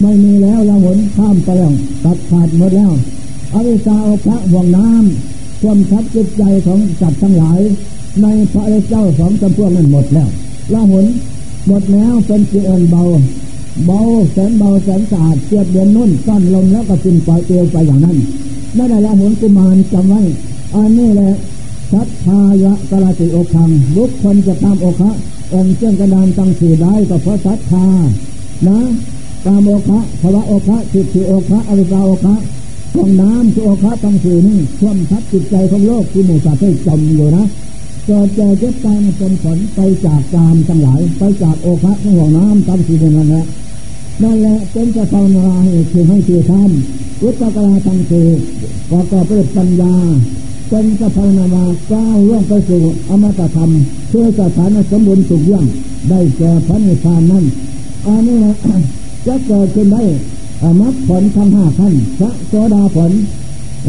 [0.00, 1.72] ไม่มีแล้วเราหนข้ามไปแล้ว
[2.04, 2.92] ตัดขาดหมดแล้ว
[3.54, 7.60] อวิชาโอคะห่วงน้ำความทับจิตใจของสัตว์ทั้งหลาย
[8.22, 10.28] ในพระเจ้าสองจำพวกนั้นหมดแล้ว
[10.72, 11.06] ละหน
[11.66, 13.02] หมดแล้วเป็นเสียนเบา
[13.86, 14.00] เบา
[14.32, 18.16] แสนเบาแสนสะอาดเกียบเดือนนุ่นก้อนลมแล้วก็สิ้นปล่อยเตียวไปอย่างนั้น
[18.74, 20.22] ไม่ได้ละหนกุมารจำไว้
[20.76, 21.32] อันนี้แหละ
[21.92, 25.10] สัทธายะกลาติโอคังบุคคลจะตามอคะ
[25.54, 27.86] องเจ้ากระดานตั้งสื่อได้ก็เพราะศรัทธา
[28.68, 28.80] นะ
[29.46, 32.34] ตามโอคะภาวะโอคะสิทธิโอคะอวิชาโอคะ
[32.94, 37.44] ของน้ำคือโอคะตั้งสื่อนี่ท่วมทับจิตใจของโลกที่หมู่สัตว์ให้จมอยู่นะ
[38.06, 43.44] เกิดเจเจ็บตามาจนผลไปจากกามทั้งหลายไปจากโอคะของห่วงน้ำตั้งสื่อนั่นแหละ
[44.22, 48.28] นั่นแหละเป็นจะภาวนาให้คือให้คือทำวุฒิกราตั้งสื่อ
[48.90, 49.94] ประกอบด้วยปัญญา
[50.68, 53.70] เป็นกภาวนาวาก้าวล่วงไปสู่อมตะธรรม
[54.08, 55.64] เพื่อสถานสมบูรณ์สุขย่ง
[56.10, 57.44] ได้แก่พระนิพพานนั้น
[58.06, 58.54] อันนี้นะ
[59.26, 60.02] จะเกิดขึ้นได้
[60.80, 63.10] มรรคผลทั้งห้าขั้นพระโสดาผล
[63.84, 63.88] เ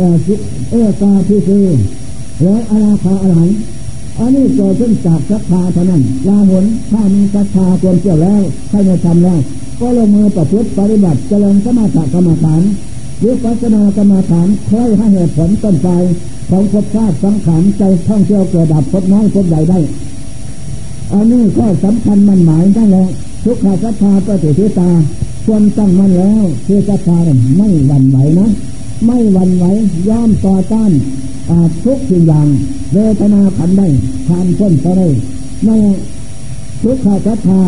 [0.73, 1.65] ออตาพิคือ
[2.43, 3.49] และอนาคาอรหัน
[4.19, 9.39] อันนี้เกิดขึ้นจากศรัทธาเท่านั้นลาหนถ้ามีศรัทธาควรเชื่อแล้วใครไม่ทำแล้ว
[9.79, 12.61] ก็ลงมือประพฤติปฏิบัติเจริญสมาธิกรรมฐาน
[13.19, 15.89] หรือปัสนากรรมฐานค่อยให้เหตุผลต้นไป
[16.49, 19.79] ของภพชาติสังขารใจท่องเที่ยวเกิดดับภพน้อยภพใหญ่ได้
[21.13, 23.09] อันนี้ก็สำคัญมันหมายได้แล้ว
[23.43, 24.89] ทุกขาศรัทธาปฏิทิตา
[25.45, 27.17] ควรตั้งมันแล้วคือศรัทธา
[27.57, 28.47] ไม่หวั่นไหวนะ
[29.05, 29.65] ไม่หวั่นไหว
[30.09, 30.91] ย่อมต่อต้าน
[31.83, 32.47] ทุกสิ่งอย่าง
[32.93, 33.87] เวทนาขันได้
[34.27, 35.07] ทานพ้นไปได้
[35.63, 35.77] ไม่
[36.81, 37.61] ทุกขาศรัทธา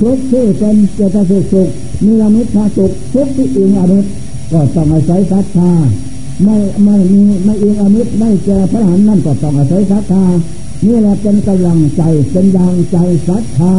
[0.00, 1.68] ทุกที่เป็นเจตสิกสุข
[2.04, 4.08] มีอมิตรสุขทุกที่อิงอมิตร
[4.52, 5.72] ก็ต้องอาศัยศรัทธา
[6.44, 10.24] ไม่ไม่มีไม่อิงอมิตรไม่เจอพระหันนั่นก็ต้องอาศัยศรัทธา
[10.84, 12.96] นี่แหละเป็นกำลังใจเป็นยางใจ
[13.28, 13.74] ศรัทธา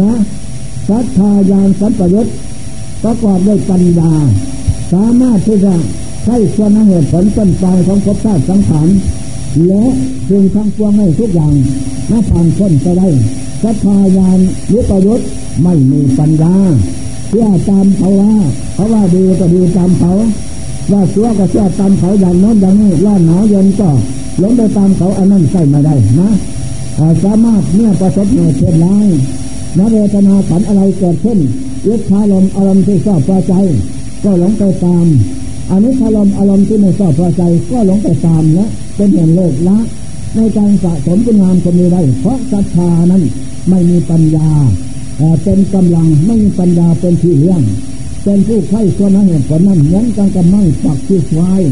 [0.00, 0.12] นะ
[0.88, 2.26] ศรัทธายานสัมปยุต
[3.02, 4.12] ประกอบด้วยปัญญา
[4.92, 5.74] สามารถที่จะ
[6.24, 8.88] ใช้ส่วนเหตุผลต้นปลายของภพชาติสังขาร
[9.66, 9.84] และ
[10.28, 11.54] พึงทั้งปวงให้ทุกอย่าง
[12.10, 13.08] น่าผ่านพ้นไปได้
[13.62, 14.38] ศรัทธายาน
[14.72, 15.20] ยุปยุต
[15.62, 16.54] ไม่มีปัญญา
[17.28, 18.32] เชื่อตามเขาว่า
[18.74, 20.12] เขาว่าดีก็ดีตามเขา
[20.92, 23.90] ว่าเชื่อก็เชื่อตามเขาอย่างน้นอย่างนี้ร้อนหนาวเย็นก็
[24.38, 26.30] หลงไปตามเขาอันนั้นใช่ไม่ได้นะ
[27.24, 28.86] สามารถเมื่อประสบเหตุเช่นไร
[29.78, 31.38] นเวทนาขันอะไรเกิดขึ้น
[31.86, 33.54] ยึดคาลมอารมณ์ที่ชอบพอใจ
[34.24, 35.06] ก็หลงไปตาม
[35.70, 39.78] อันนี้คาลมอารมณ์ที่ไม่ชอบพอใจ ก็หลงไปตามนะเป็นเหตุเลิกละ
[40.34, 43.22] ในการสะสมคุณงามคนมีได้เพราะศรัทธานั้น
[43.68, 44.50] ไม่มีปัญญา
[45.42, 47.60] เป็นกำลังไม่มีปัญญาเป็นที่เลี้ยง
[48.24, 51.62] เป็นผู้ไข้ส่วนนั้นเหตุผลนั้นเหมือนกันกับไม้ปักที่ควาย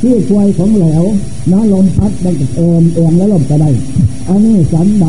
[0.00, 1.04] ที่ควายของแหลว
[1.52, 2.46] น้ำลมพัดได้เอ็
[2.82, 3.70] นเอ็นแล้วลมก็ได้
[4.28, 5.06] อันนี้สันใด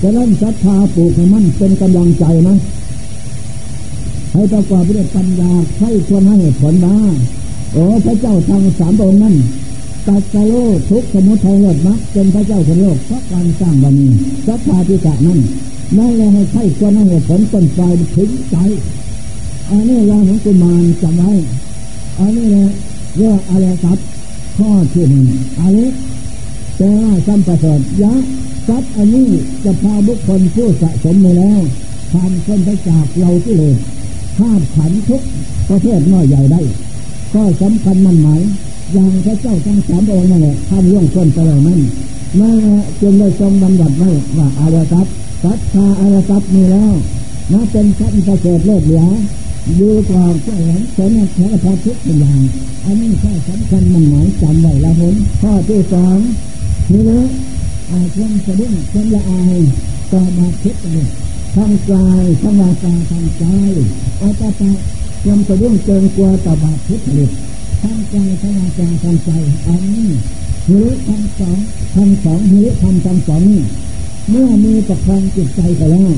[0.00, 2.56] จะนั้นศรัทธาปลูกให้มันเป็นกำลังใจนะ
[4.32, 6.96] ให้ประกอบด้วยปัญญาใช้ควรให้เหตุผลนะ
[7.72, 9.34] โอ้พระเจ้าทางสามองค์นั้น
[10.08, 10.52] ตัดสโล
[10.90, 14.08] ทุกสมุทัยเลิศมักเป็นพระเจ้าคนโลกเพราะการสร้างบารมี
[14.46, 15.40] ศรัทธาพิจารนั้น
[15.96, 18.56] นั่นเลยให้ใช้ควรให้เหตุผลต้นปลายถึงใจ
[19.70, 21.32] อันนี้เราของกุมารจำไว้
[22.18, 22.70] อันนี้เลย
[23.16, 23.98] เรื่องอะไรครับ
[24.56, 25.26] ข้อที่หนึ่ง
[25.60, 25.78] อะไร
[26.76, 28.14] แต่ว่าสัมปสริฐยะ
[28.68, 29.28] ทรัพย์อันนี้
[29.64, 31.60] จะพาบุคคลผู้สะสมมาแล้ว
[32.12, 33.74] ผ่านคนไปจากเราที่เลย
[34.38, 35.22] ธาตุขันทุก
[35.68, 36.60] ประเทศน้อยใหญ่ได้
[37.34, 38.40] ก็สำคัญมันหมาย
[38.92, 41.80] อย่างพระเจ้าทั้งสามองค์นั่นแหละท่านล่วงคนไปแล้วนั้น
[42.40, 46.94] นั่นแหละจึงได้ทรงบำบัดไว้ว่าอารทัพย์ศรัทธาอารทัพมีแล้ว
[47.52, 49.04] นะเป็นทรัพย์ประเสริฐเลิศเหลือ
[49.80, 52.40] ดูกว่าก็เห็นสนแค่พระทุกอย่าง
[52.84, 56.18] อันนี้ข้อสำคัญมันหมายจำไว้ละผลข้อที่สอง
[56.92, 57.20] นี่นะ
[58.14, 59.58] ความสะดุ้งความละอาย
[60.10, 61.08] ต่อบาดพิษเลย
[61.54, 63.44] ทางกายทางวาจาทางใจ
[64.20, 64.70] อาตาตา
[65.24, 67.30] ความสะดุ้งเกินกลัวต่อบาดพิษผลิต
[67.82, 69.30] ทางใจทางวาจาทางใจ
[69.66, 70.08] อันนี้
[70.68, 71.58] หิริทั้งสอง
[71.96, 73.62] ทั้งสองหิริทำทั้งสองนี่
[74.30, 76.10] เมื่อมีประคองจิตใจไปแล้ว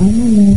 [0.00, 0.52] อันนั้นแหละ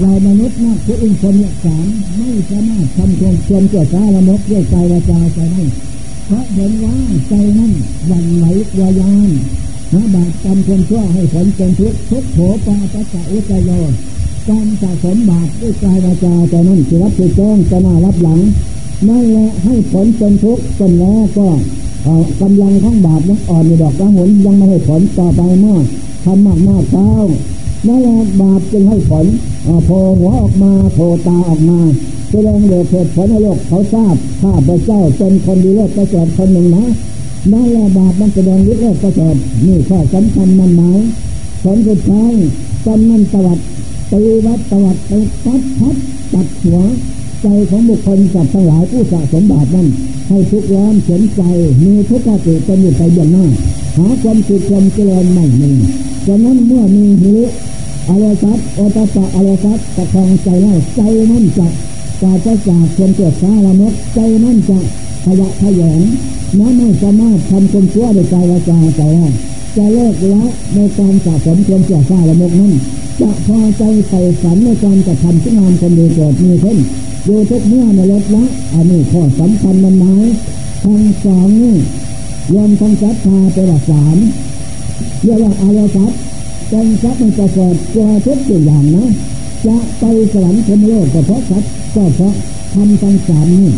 [0.00, 1.86] เรามนุษย์นักผู้อินทรีย์สาม
[2.16, 5.68] ไม่สามารถทำความควรเกิดกาละมกด้วยใจวาจาใจนั้น
[6.26, 6.96] เพราะเห็นว่า
[7.28, 7.72] ใจนั้น
[8.10, 9.30] วันไหลกวายาน
[9.92, 13.70] นะบาปกรรมควรชั่วให้ผลเป็นทุกข์ทุกโผปาปัจจอุจโย
[14.48, 18.40] การสะสมบาปด้วยกายวาจาใจนั้นจะรับจะแจ้งจะน่ารับหลัง
[19.08, 21.48] นั่นแหละให้ผลเป็นทุกข์จนแล้วก็
[22.40, 25.84] กำลังของบาปยังอ่อนอยู่ดอกละหนยังไม่ให้ผลต่อไปมาก
[26.24, 27.10] ทำมากมากเท้า
[27.86, 29.26] นั่นแหละบาปจึงให้ผล
[29.84, 31.78] โผล่หัวออกมาโผล่ตาออกมา
[32.30, 36.84] แสดงเดือดผลให้โลกเขาทราบข้าพระเจ้าเป็นคนดีเลิศประเสริฐคนหนึ่งนะ
[37.52, 39.36] นั่นแหละบาปมันแสดงฤทธิ์เลิศประเสริฐ
[39.66, 40.98] นี่ข้อสำคัญมันหมาย
[41.62, 42.32] ผลสุดท้าย
[42.86, 43.58] จำนั่นตวัด
[44.10, 45.12] ตีวัดตวัดไป
[45.44, 45.96] พัดพัด
[46.32, 46.78] ตัดหัว
[47.42, 49.88] ใจของบุคคลจับทั้งหลายผู้สะสมบาปนั้น
[50.28, 51.42] ให้ทุกร้อนเฉนใจ
[51.84, 53.46] มีทุกข์ติเป็นอยู่ไปอย่างหน้า
[53.96, 55.70] หาความสุขความเจริญไม่มี
[56.26, 57.44] ฉะนั้นเมื่อมีหิริ
[58.08, 61.00] อารสัตโอตตะอารสัตประคองใจแล้วใจ
[61.30, 61.68] นั่นจะ
[62.22, 64.78] กาจะจากคนเกิดสารมกใจนั่นจะ
[65.24, 66.00] ขยะขยง
[66.58, 69.26] นั้นไม่สามารถทำคนชั่วโดยใจวาจาใจได้
[69.76, 72.72] จะเลิกละในการสะสมคนเกิดสารมกนั้น
[73.20, 76.78] จะพอใจใส่ฝันในการกระทำที่งามคนดีเกิดมีขึ้น
[77.26, 80.24] ดูทุกเมื่อในลดละอันนี้ข้อสำคัญมันหมาย
[80.84, 81.76] ทั้งสองนี่
[82.52, 84.16] รวมทั้งจัตตาเป็นหลักสาม
[85.22, 86.12] เรียกว่าอารสัต
[86.68, 89.08] เป็นทรัพย์มันจะเกิดตัวทุกสิ่งอย่างนะ
[89.66, 92.34] จะไปสวรรค์พรมโลกก็เพราะทรัพย์ก็เพราะ
[92.74, 93.72] ทำทั้งสามนี่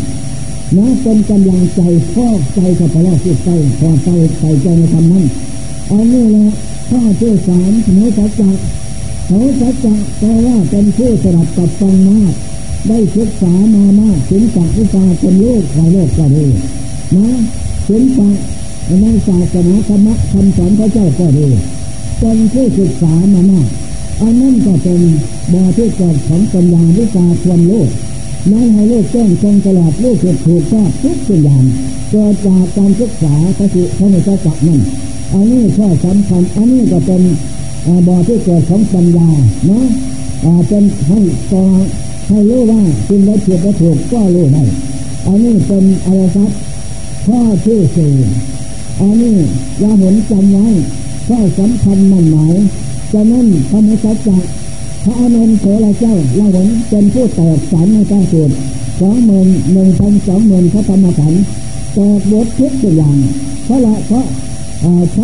[0.77, 1.81] นะเป็นกำลังใจ
[2.13, 5.25] ฟอกใจกับพระสุดใจพอใจใจใจในธรรมนั้น
[5.93, 6.47] อันนี้แหละ
[6.89, 8.51] ข้อที่สามเหนือสัจจะ
[9.25, 12.33] เขาสัจจะแปลว่าเป็นผู้สลับกับฟังมาก
[12.87, 16.45] ได้ศึกษามามากถึงจากวิชาเป็นโลกใครโลกก็ดี
[17.15, 17.27] นะ
[17.87, 18.37] ถึงจาก
[19.01, 21.47] ในศาสนาธรรมะคำสอนพระเจ้าก็ดี
[22.19, 23.67] เป็นผู้ศึกษามามาก
[24.21, 25.01] อันนั้นก็เป็น
[25.53, 27.89] บ่อที่เกิดของปัญญาวิชาควรโลก
[28.51, 31.63] นั้นให้โลกแจ้งตรงตลอดโลกเกิดถูกชอบทุกสิ่งอย่าง
[32.11, 34.81] เกิดจากการศึกษาพระสิพระในจักรนั่น
[35.33, 37.21] อันนี้ข้อสำคัญอันนี้ก็เป็น
[38.07, 39.29] บ่อที่เกิดของปัญญา
[39.67, 39.85] เนาะ
[40.67, 41.19] เป็นให้
[41.51, 41.63] ต่อ
[42.27, 44.63] ให้รู้ว่าจริงและผิดและถูกก็รู้ได้
[45.27, 46.51] อันนี้เป็นอะไรครับ
[47.25, 48.13] ข้อที่สี่
[49.01, 49.35] อันนี้
[49.81, 50.67] ยาหนจำไว้
[51.27, 52.53] ข้อสำคัญมั่นหมาย
[53.11, 54.37] จะนั่นพระมุสจจะ
[55.03, 58.51] พระอนุนโสราเจ้าละหนเป็นผู้แตกสารในการสวด
[58.99, 61.43] สองหมื่นหนึ่งพันสองหมื่นพระธรรมขันธ์
[61.93, 63.17] แตกบททุกอย่าง
[63.63, 64.25] เพราะละเพราะ
[64.83, 65.17] พระเพ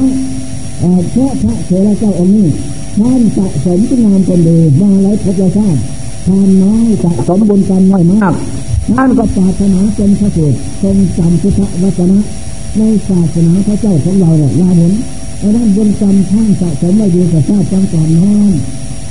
[1.17, 2.47] ราะพระโสราเจ้าองค์นี้
[2.97, 5.79] ท่านสะสมคุณงามคนดีมาหลายภพชาติ
[6.27, 8.33] ทานน้อยสะสมบุญกันน้อยมาก
[8.97, 12.19] ท่านก็ปรารถนาเป็นพระสูตรทรงจำพุทธวจนะ
[12.77, 14.93] ในศาสนาพระเจ้าของเราเนี่ยลาหน
[15.39, 18.49] เพราะนั้นบุญกรรมท่านสะสมไว้ดีกับชาติจังก่อนน้อง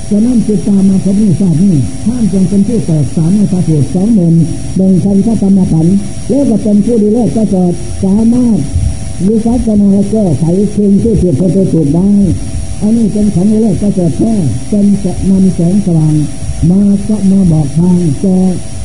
[0.09, 4.35] ฉะนั้นจิตตามมาพบนี้ชาตินี้ท่านจึงเป็นผู้แตกสารในพระสูตรสองหมื่น
[4.77, 5.95] หนึ่งพันพระธรรมขันธ์
[6.29, 8.59] แล้วก็เป็นผู้ดีเลิศก็เกิดสามารถ
[9.27, 12.11] วิสัชนาแก้ไขคืนที่ผิดคนไปถูกได้
[12.81, 14.33] อันนี้เป็นของเลิศก็เกิดแค่
[14.69, 16.13] เป็นจะนำแสงสว่าง
[16.69, 18.25] มาก็มาบอกทางแก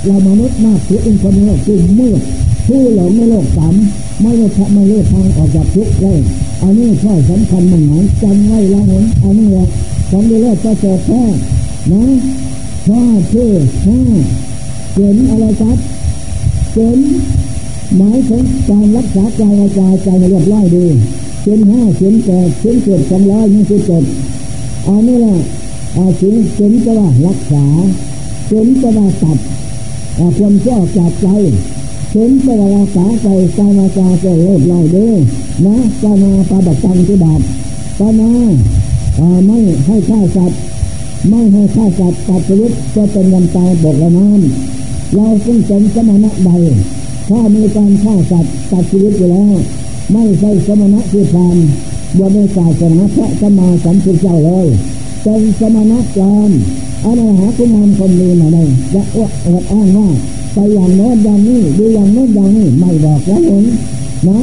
[0.07, 2.21] เรามนุษย์มากถืออินทรีย์คือมืด
[2.67, 3.75] ผู้หลงในโลกสาม
[4.23, 6.19] ไม่ได้ทำไม่ได้ทางออกจากทุกข์เลย
[6.63, 9.67] อันนี้ข้อสำคัญมันหมายจำไว้ละเห็นอันนี้แหละ
[10.11, 11.25] ของเลิศก็เกิดแค่
[11.93, 12.05] นะ
[12.87, 13.01] ข้อ
[13.33, 13.51] ที่
[13.87, 14.01] ห้า
[14.95, 15.79] เห็นอะไรครับ
[16.73, 16.99] เห็น
[17.99, 20.87] หมายถึงการรักษากายวาจาใจให้เรียบร้อยดี
[21.43, 24.05] เห็นห้าเห็นแปดเห็นเจ็ดสองร้อยยี่สิบเจ็ด
[24.87, 25.37] อันนี้แหละ
[25.97, 27.65] อาสินสินจะว่ารักษา
[28.51, 29.39] สินจะว่าตัด
[30.37, 31.29] ความเชื่อจากใจ
[32.15, 33.29] สินจะว่ารักษาใจ
[33.59, 35.07] กายวาจาจะเรียบร้อยดี
[35.67, 37.41] นะกานาปาบัตังที่บาป
[37.99, 38.33] กานา
[39.47, 40.59] ไม่ให้ฆ่าสัตว์
[41.29, 46.51] ไม่ให้ฆ่าสัตว์ตัดชีวิตจะเป็นวันตายบกละน้ำเราซึ่งเป็นสมณะใด
[47.29, 49.55] ถ้ามีการฆ่าสัตว์ตัดชีวิตอยู่แล้ว
[50.13, 51.57] ไม่ใช่สมณะคือพราน
[52.19, 54.67] บวชในศาสนาพระสมาสัมพุทธเจ้าเลย
[55.23, 56.51] เป็นสมณะจอม
[57.05, 60.09] อะไรหาคุณงามคนดีมาเลยจะอวดอวดอ้างว่า
[60.55, 63.65] ไปอย่างโน้นอย่างนี้ดูอย่างโน้นอย่างนี้ไม่บอกแล้วเห็น
[64.29, 64.39] นะ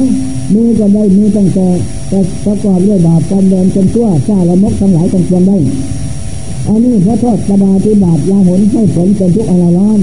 [0.54, 1.66] มีก็ได้มีตั้งแต่
[2.08, 5.58] แต่ประกอบด้วยบาปกรรเดินจนชั่วซาละมกทั้งหลายต้งควรได้
[6.68, 10.00] อันนี้พระทอดกระดาที่บาปลาหนให้ผลเป็นทุกอะไรร้อน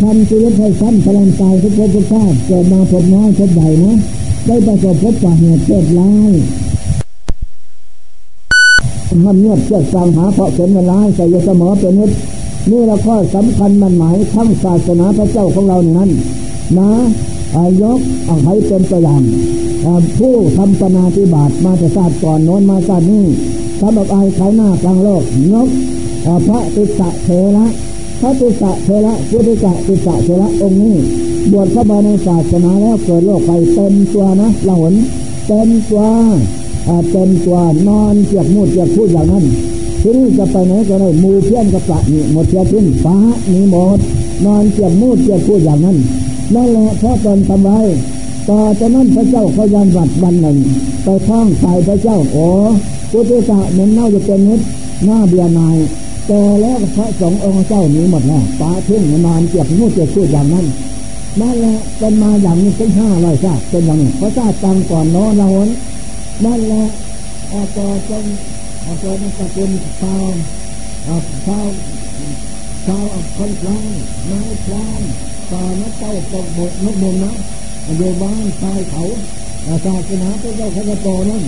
[0.00, 3.96] ทำชีวิตให้ซ้ำพลังกายทุกภพทุกชาติเกิดมาพบน้อยพบใหญ่นะ
[4.46, 6.32] ได้ประสบพบปะเหตุเกิดร้าย
[9.24, 12.10] มันเงียบเชื่อสังหาเพราะเข็นเวลาใส่ยสมอเป็นนิด
[12.70, 16.10] นี่เราก็สำคัญมันหมายทั้งศาสนาพระเจ้าของเราในนั้น
[16.78, 16.90] นะ
[17.56, 19.22] อายกเอาให้เป็นตัวอย่าง
[20.18, 23.24] ผู้ทำปนาธิบาตมาจะศาสตร์ก่อนโน้นมาศาสตร์นี้
[23.80, 25.68] สำหรับอายขายหน้ากลางโลกนก
[26.46, 27.66] พระติสะเทระ
[28.20, 30.96] พระติสะเทระพุทธิสะติสะเทระองค์นี้
[31.52, 34.94] บวชเข้ามาในศาสนาแล้วเกิดโลกไปเต็มตัวนะละหน
[35.46, 36.02] เต็มตัว
[37.10, 39.44] เต็มตัวนอนเจียกมูดเจียกพูดอย่างนั้น
[40.02, 43.16] ทีนี่จะไปไหนก็ได้มูเพี้ยนกับปะนี่หมดเชียทิ้นฟ้า
[43.52, 43.98] นี่หมด
[44.44, 45.96] นอนเจียกมูดเจียกพูดอย่างนั้น
[46.54, 47.80] นั่นแหละเพราะตนทำไว้
[48.48, 50.56] ต่อจากนั้นพระเจ้าเขายันวัดวันหนึ่ง
[51.04, 52.46] ไปท่องใส่พระเจ้าโอ้
[53.10, 54.60] พุทธิสะเหม็นเน่าจะเป็นนิด
[55.04, 55.76] หน้าเบียนาย
[56.26, 60.66] แต่แล้วพระสงฆ์องค์เจ้านีหมดแล้วปาทิ้งนอนเจียกมูเจียกพูดอย่างนั้น
[61.40, 65.68] นั่นแหละเป็นมาอย่างนี้เป็นห้าร้อยชาติเป็นอย่างนี้พระเจ้าตังก่อนนอนละหน
[66.44, 66.84] นั่นแหละ
[67.52, 68.24] อาจารย์จง
[68.86, 70.26] อาจารย์ตะกุลชาว
[71.46, 71.68] ชาว
[72.86, 73.04] ชาว
[73.36, 73.84] คนกลาง
[74.30, 75.02] นายพราน
[75.50, 77.32] ตอนนักเจ้าตกบกนกบนนะ
[77.98, 79.02] อยู่บ้านชายเขา
[79.84, 81.42] ศาสนาพระเจ้าขจโตนั้น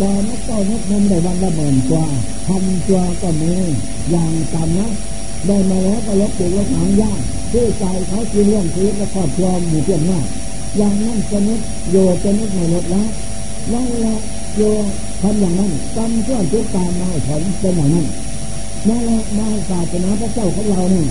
[0.00, 2.06] ตอนนักเจ้านกบนได้วันละหมื่นกว่า
[2.46, 3.52] พันกว่าก็มี
[4.10, 4.88] อย่างต่ำนะ
[5.46, 7.20] ได้มาแล้วก็ลบปลูกลบหางยาก
[7.52, 10.26] ผู้ใจเขากินเรื่องชีวิตและครอบครัวหมู่เพื่อนมาก
[10.76, 13.08] อย่างนั้นจะนึกโยจะนึกไม่ลดล้ว
[13.72, 14.14] นั่นละ
[14.56, 14.62] โย
[15.22, 18.06] ทำอย่างนั้นจำเพื่อนทุกการมาผลเป็นอย่างนั้น
[18.88, 21.08] นั่นละมาศาสนาพระเจ้าของเราเนี่ย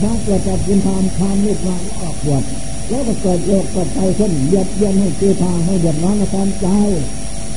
[0.00, 2.42] ถ้าเกิดจากคุณทำทำลูกมาออกบวช
[2.88, 6.66] แล้วก็เกิดโลกเกิดใจขึ้นเยียดเยียนให้คือทางให้เดือดร้อนในความใจ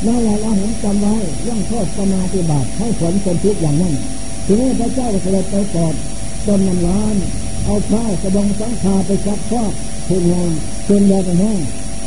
[0.08, 3.94] นั่นแหละเราเห็นจำไว้เรื่องโทษปนาติบาตให้ผลเป็นทุกอย่างนั้น
[4.46, 5.94] ทีนี้พระเจ้าเสด็จไปกอด
[6.46, 7.16] ต้นน้ำร้อน
[7.66, 9.72] เอาผ้าสบงสังคาไปซักฟอก
[10.08, 10.50] ทุ่งแห้ง
[10.88, 11.60] ทุ่งแดงแห้ง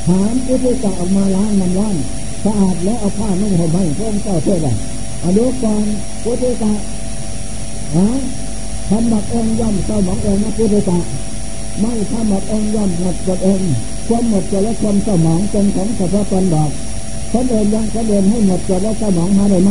[0.07, 1.97] ถามอุติกะออกมาล้างน้ำร้อน
[2.45, 4.73] สะอาดแล้วเอาผ้านุ่งห่มให้พระองค์เจ้าเชื่อได้
[5.23, 5.85] อดูก่อน
[6.23, 6.73] พุทธิกะ
[7.97, 8.09] ฮะ
[8.89, 10.99] ทำบักองย่อมเจ้าหมองเองนะพุทธะ
[11.81, 13.63] ไม่ทำบักองย่อมหมดกดเอง
[14.09, 16.71] ความหมดกดและความเจ้าหมองเป็นของเฉพาะตนดอก
[17.37, 19.71] คนเดินยังคนเดินให้หมดกดและเจ้าหมองหาได้ไหม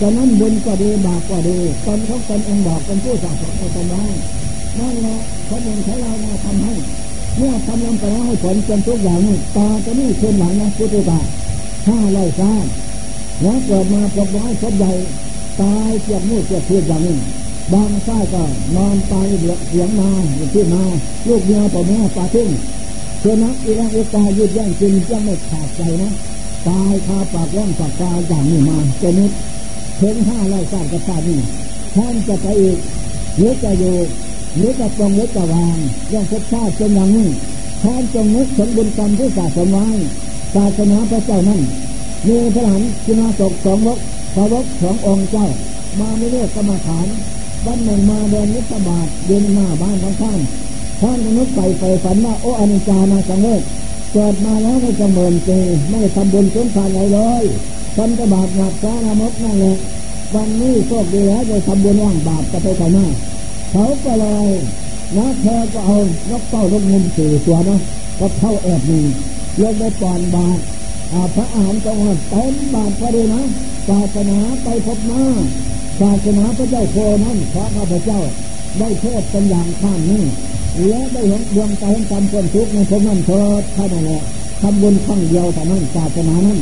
[0.00, 4.04] ฉะนั้นบุญก็ดีบาปก็ดีตนของตนเองบอกเป็นผู้สั่งสอนเอาตนไว้
[4.78, 5.16] นั่นแหละ
[5.48, 6.74] คนอื่นใช้เรามาทำให้
[7.36, 11.20] เมื่อทำลงไปแล้วให้ผลจนทุกอย่างนี้ตาจะนี่คืนหลังนะพุทธิกะ
[11.86, 12.52] ห้าไร้อยสา
[13.42, 14.92] แล้วเกิดมาปกร้อยศพใหญ่
[15.60, 17.16] ตายเจียบมือเจียบเพื่อย่างนี้
[17.72, 18.44] บางชาก็
[18.76, 19.26] นอนตาย
[19.68, 20.82] เสียงมาอยู่ที่มา
[21.26, 22.48] ลูกเมียต่อแม่ปาทิ้ง
[23.20, 26.12] เชื่อนักอีรังเอกายืดย่งจริงจะไม่ขาดใจนะ
[26.66, 29.32] ตายคาปากร่องปากตายอย่างนี้มาเจนิด
[30.00, 31.40] ถึงห้าร้อยสามกับตานี่
[31.96, 32.78] ท่านจะไปอีก
[33.36, 33.96] หรือจะอยู่
[34.56, 35.76] หรือจะตรงหรือจะวาง
[36.12, 37.28] ยังพบชาติเป็นอย่างนี้
[37.82, 39.86] ท่านจงนึกถึงบุญกรรมที่สะสมไว้
[40.54, 41.60] ศาสนาพระเจ้านั้น
[42.26, 43.98] มีพระหันคุณาศกสองวก
[44.34, 45.46] พระวกสององค์เจ้า
[45.98, 47.06] มาไม่เลือกกรรมฐาน
[47.66, 50.38] วันหนึ่งมาเดินนิสบาทเดินหน้าบ้านของท่าน
[51.00, 53.62] ท่านนึกไปไปฝันว่าโอ้อนิจจานาสังเวช
[54.12, 55.50] เกิดมาแล้วไม่จะเหมือนเจ
[55.90, 57.44] ไม่ทำบุญสมทานอะไรเลย
[57.96, 59.76] ทำกระบาดหนักซ้านามกนั่นแหละ
[60.34, 63.06] วันนี้โชคดีแล้วจะทำบุญว่างบาปจะไปทำหน้า
[63.70, 64.48] เขาก็เลย
[65.16, 65.98] นักแพ้ก็เอา
[66.30, 67.80] นกเต้าลกงุมสี่ตัวนะ
[68.18, 69.04] ก็เข้าแอบหนึ่ง
[69.60, 70.58] ลงไปปอนบาท
[71.34, 73.42] พระอาหารกองเต็มบาทพอดีนะ
[73.88, 75.22] ศาสนาไปพบมา
[76.00, 78.20] ศาสนาพระเจ้าโคนั้นพระข้าพเจ้า
[78.78, 80.22] ได้โทษเป็นอย่างข้ามนี้
[80.86, 84.22] และได้เห็นดวงใจเห็นกรรมคนทุกข์ในภพนั้นเถิดท่านั่นแหละ
[84.60, 86.58] ทำบุญครั้งเดียวแต่นั้นศาสนานั้น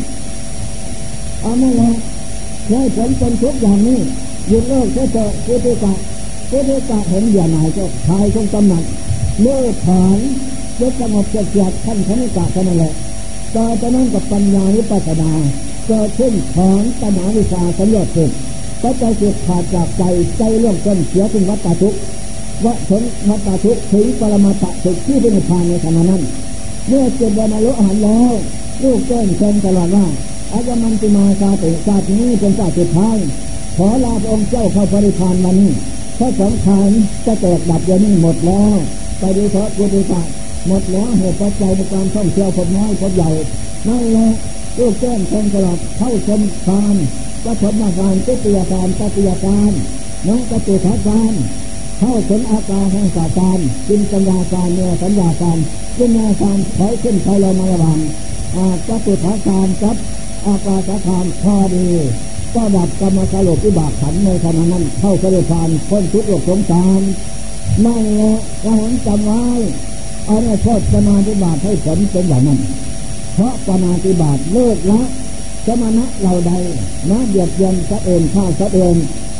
[1.44, 1.92] อันนั้นแหละ
[2.70, 3.98] ได้ผลเป็นทุกอย่างนี้
[4.50, 5.92] ยุดเลิกเถอะพุทธิกะ
[6.50, 8.84] พุทธิกะเห็นอย่าหนายก็ทายคงตำหนัก
[9.42, 10.18] เลิกฐาน
[10.80, 12.92] ยกสงบเกียรติท่านคณิกะเท่านั้นแหละ
[13.54, 15.30] ต่อจากนั้นกับปัญญาวิปัสสนา
[15.86, 18.30] เกิดขึ้นถอนตัณหาวิชาสัญญาสุข
[18.82, 20.02] ก็ใจเกิดขาดจากใจ
[20.38, 21.94] ใจเรื่องต้นเสียเป็นวัฏฏทุก
[22.64, 26.22] ว่าถึงวัฏฏทุกถึงปรมาตะสุขที่เป็นพานในขณะนั้น
[26.88, 28.32] เมื่อเจ็บวันอรุหันแล้ว
[28.82, 30.06] ลูกเต้นเชิญตลอดว่า
[30.52, 33.16] อาจมันติมาชาติชาตินี้เป็นชาติสุดท้าย
[33.76, 35.70] ขอลาพระองค์เจ้าเข้าปริพานมานี้
[36.18, 36.90] พระสังขาร
[37.26, 38.74] จะแตกดับอย่างนี้หมดแล้ว
[39.18, 40.26] ไปดูเถอะดูดูเถอะ
[40.68, 43.30] หมดแล้วเหตุปัจจัยในการท่องเที่ยวคนน้อยคนใหญ่
[43.88, 44.28] นั่นแหละ
[44.78, 46.96] ลูกแจ้งคนตลอดเข้าชมทาน
[47.44, 49.72] ก็ชมนาการตุติยาการตติยาการ
[50.26, 51.34] น้องกตุทัการ
[51.98, 55.58] เข้าถึงอาการแห่งสาการจินสัญญาการเนื้อสัญญาการ
[55.98, 57.98] จินญาการถอยขึ้นถอยลงมาระหว่าง
[58.56, 59.96] อาจตุทัการกับ
[60.46, 61.86] อากาศคารพอดี
[62.54, 67.02] ก็ดับกรรมสลบวิบากขันในขณะนั้นเข้าสริพานพ้นทุกข์โลกสงสาร
[67.84, 69.42] นั่นแหละเราเห็นจำไว้
[70.26, 72.60] เอาในโทษปนาธิบาตให้ผลเป็นอย่างนั้น
[73.34, 75.00] เพราะปนาธิบาตเลิกละ
[75.66, 76.52] สมณะเราใด
[77.10, 78.94] นะเบียดเบียนสัตว์เองฆ่าสัตว์เอง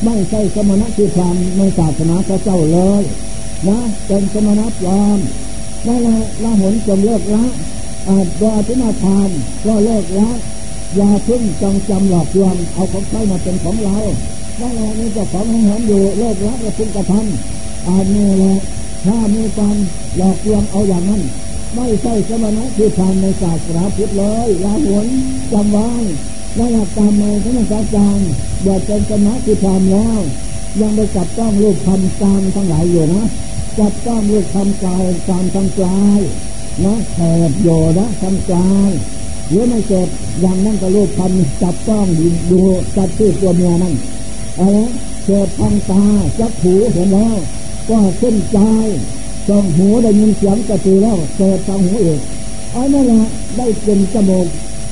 [0.05, 3.03] ไม่ใช่สมณะคือความในศาสนาพระเจ้าเลย
[3.69, 5.19] นะเป็นสมณะปลอม
[5.87, 7.45] นั่นละละหนจงเลิกละ
[8.09, 9.29] อาจโดยอธินาทาน
[9.65, 10.29] ก็เลิกละ
[10.97, 13.97] อย่าพึ่งจงจำหลอกลวงเอาของใช้มาเป็นของเรา
[14.61, 18.57] นั่นแหละนี่เจ้าของให้เห็นอยู่เลิกละและพึ่งกระทำอานี่แหละ
[19.07, 19.77] ถ้ามีการ
[20.17, 21.23] หลอกลวงเอาอย่างนั้น
[21.75, 25.07] ไม่ใช่สมณะคือทานในศาสนาพุทธเลยลาหน
[25.53, 25.89] จำไว้
[26.59, 28.31] นั่นแหละตามในพระนักอาจารย์
[28.65, 30.19] บวชเป็นสมณะคือทานแล้ว
[30.81, 33.25] ยังไปจับต้องรูปคำกามทั้งหลายอยู่นะ
[33.79, 36.21] จับต้องรูปคำกายกามทั้งกาย
[36.85, 38.91] นะแผดโยนะทำกลาง
[39.49, 40.09] หรือไม่เจ็บ
[40.41, 41.33] อย่างนั้นก็รูปพัน
[41.63, 42.07] จับต้อง
[42.51, 42.61] ดู
[42.97, 43.95] จับที่ตัวเมียนั่น
[44.59, 44.79] อะไร
[45.25, 46.05] เจ็บทางตา
[46.39, 47.37] จับหูเห็นแล้ว
[47.89, 48.59] ก็ขึ้นใจ
[49.49, 52.21] จองหูได้ยินเสียงกระตือแล้วเจ็บทางหูอีก
[52.75, 53.25] อันนั่นแหละ
[53.57, 54.47] ได้กลิ่นจมูก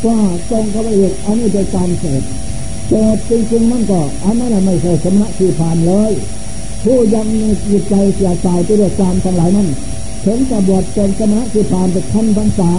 [0.04, 0.14] ก็
[0.50, 2.22] ตรงเข้าไปอีกอันนี้เป็นการเสพ
[2.88, 6.12] เสพจริงๆมันก็อันนั้นไม่ใช่สมณะที่ผ่านเลย
[6.84, 9.68] ผู้ยังมีจิตใจเสียใจไปด้วยการทั้งหลายนั้น
[10.24, 12.72] ถึงจะบวชเป็นสมณะคือผ่านไปขั้นพรรษา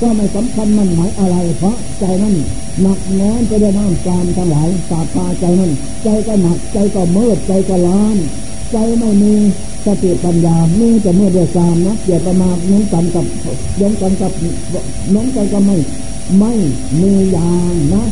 [0.00, 2.34] ก็ไม่สำคัญมันหมายอะไร เพราะใจนั้น
[2.82, 5.72] หนักแน่นไปด้วยน้ำกามทั้งหลายสาตาใจนั้น
[6.04, 8.16] ใจก็หนักใจก็มืดใจก็ล้าน
[8.72, 9.34] ใจไม่มี
[9.86, 13.26] สติปัญญามีแต่เมื่อเดือดกามนะเกี่ยวกับมาน้องกันกับ
[13.80, 14.32] น้องกันกับ
[15.14, 15.76] น้องกันก็ไม่
[16.38, 16.52] ไม่
[17.00, 18.04] มีอยางนะ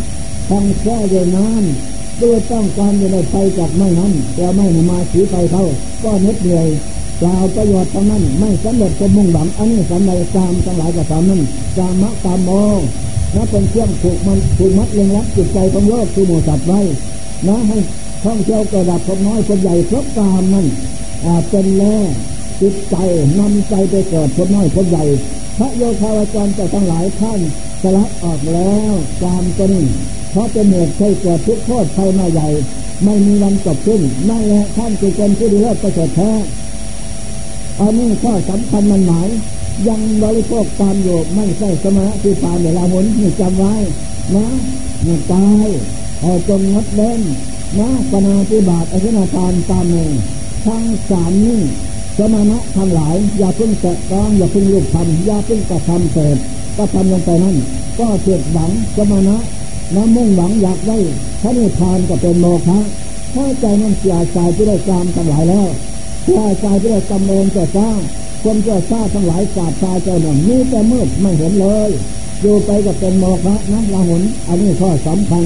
[0.49, 5.65] ทางแค่เดินน้ำด้วยต้องการจะได้ไฟจากไม่นั้นแต่ไม่มาสีไฟเขา
[6.03, 6.69] ก็เน็ดเหนื่อย
[7.23, 11.43] กล่าวประโยชน์ทั้งนั้นไม่สำเร็จจะมุ่งหวังอันนี้สำเร็จตามทั้งหลายกับตามนั้น
[11.79, 12.51] ตามมะตามโม
[13.35, 16.81] นะเป็นเครื่องผูกมันผูกมัดเลี้ยงรักจิตใจของโลกคือหมู่สัตว์ไว้
[17.49, 17.79] นะให้
[18.25, 20.67] ท่องเที่ยวกระดับคนน้อยคนใหญ่ครบตามนั้น
[21.51, 21.97] เป็นแล่
[22.61, 22.97] จิตใจ
[23.39, 25.05] นำใจไปเกิดคนน้อยคนใหญ่
[25.63, 27.41] พระโยคาวจรจะทั้งหลายท่าน
[27.83, 28.93] สลัดออกแล้ว
[29.23, 29.75] ตามตัน
[30.31, 32.49] เพราะเป็นเหตุให้เกิดทุกข์โทษภายในใหญ่
[33.05, 36.33] ไม่มีวันจบขึ้นนั่นแหละท่านคือคนผู้ดีเลิศประเสริฐแท้
[37.81, 39.29] อันนี้ข้อสำคัญมันหมาย
[39.89, 43.75] ยังบริโภคตามอยู่ไม่ใช่สมณะที่ผ่านเวลาหนนี่จำไว้
[44.35, 44.47] นะ
[45.07, 45.67] นี่ตาย
[46.21, 47.21] เอาจงงดเล่น
[47.79, 50.13] นะปนาธิบาตอธินาทานตามเอง
[50.67, 51.61] ทั้งสามนี้
[52.23, 56.37] สมณะทั้งหลาย อย่าเพิ่งแตะต้องอย่าเพิ่งลูกทำอย่าเพิ่งกระทำเสร็จ
[56.77, 57.57] ก็ทำลงไปนั่น
[57.99, 59.37] ก็เกิดหวังสมณะ
[59.95, 60.99] น้ำมุ่งหวังอยากได้
[61.43, 62.79] พระนิพพานก็เป็นโมฆะ
[63.35, 65.69] ถ้าใจนั้นเสียใจที่ได้ตามทั้งหลายแล้ว
[66.37, 67.99] ร่ายใจเพื่อกำเนิดเจ้าจ้าง
[68.43, 71.91] คนเจ้าจ้าทั้งหลายสาบชายเจ้าหนุ่มมีแต่มืดไม่เห็นเลย
[72.41, 75.45] อยู่ไปก็เป็นโมฆะนะละหุนอันนี้ข้อสำคัญ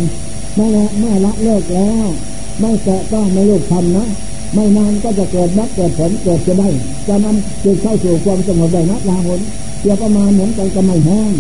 [0.59, 2.07] นั่นแหละเมื่อละเลิกแล้ว
[2.61, 4.07] ไม่แตะต้องไม่ลูกทำนะ
[4.55, 6.68] ไม่นานก็จะเกิดนักเกิดผลเกิดจะได้
[7.09, 9.40] จะนำจิตเข้าสู่ความสงบได้นะลาหุน
[9.80, 11.32] เกี่ยวประมาณเหมือนกันก็ไม่แห้ง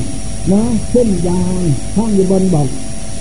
[0.52, 0.62] นะ
[0.92, 1.62] ขึ้นยาง
[1.96, 2.66] ข้างอยู่บนบอก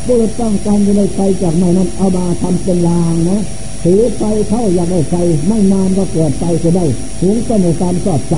[0.06, 3.40] ผู้ต้องการจะได้ไฟจากไม่นั้นเอามาทำเป็นรางนะ
[3.84, 5.16] ถือไฟเข้าอยากได้ไฟ
[5.48, 6.86] ไม่นานก็เกิดไฟจะได้
[7.22, 8.36] ถึงก็ในตามชอบใจ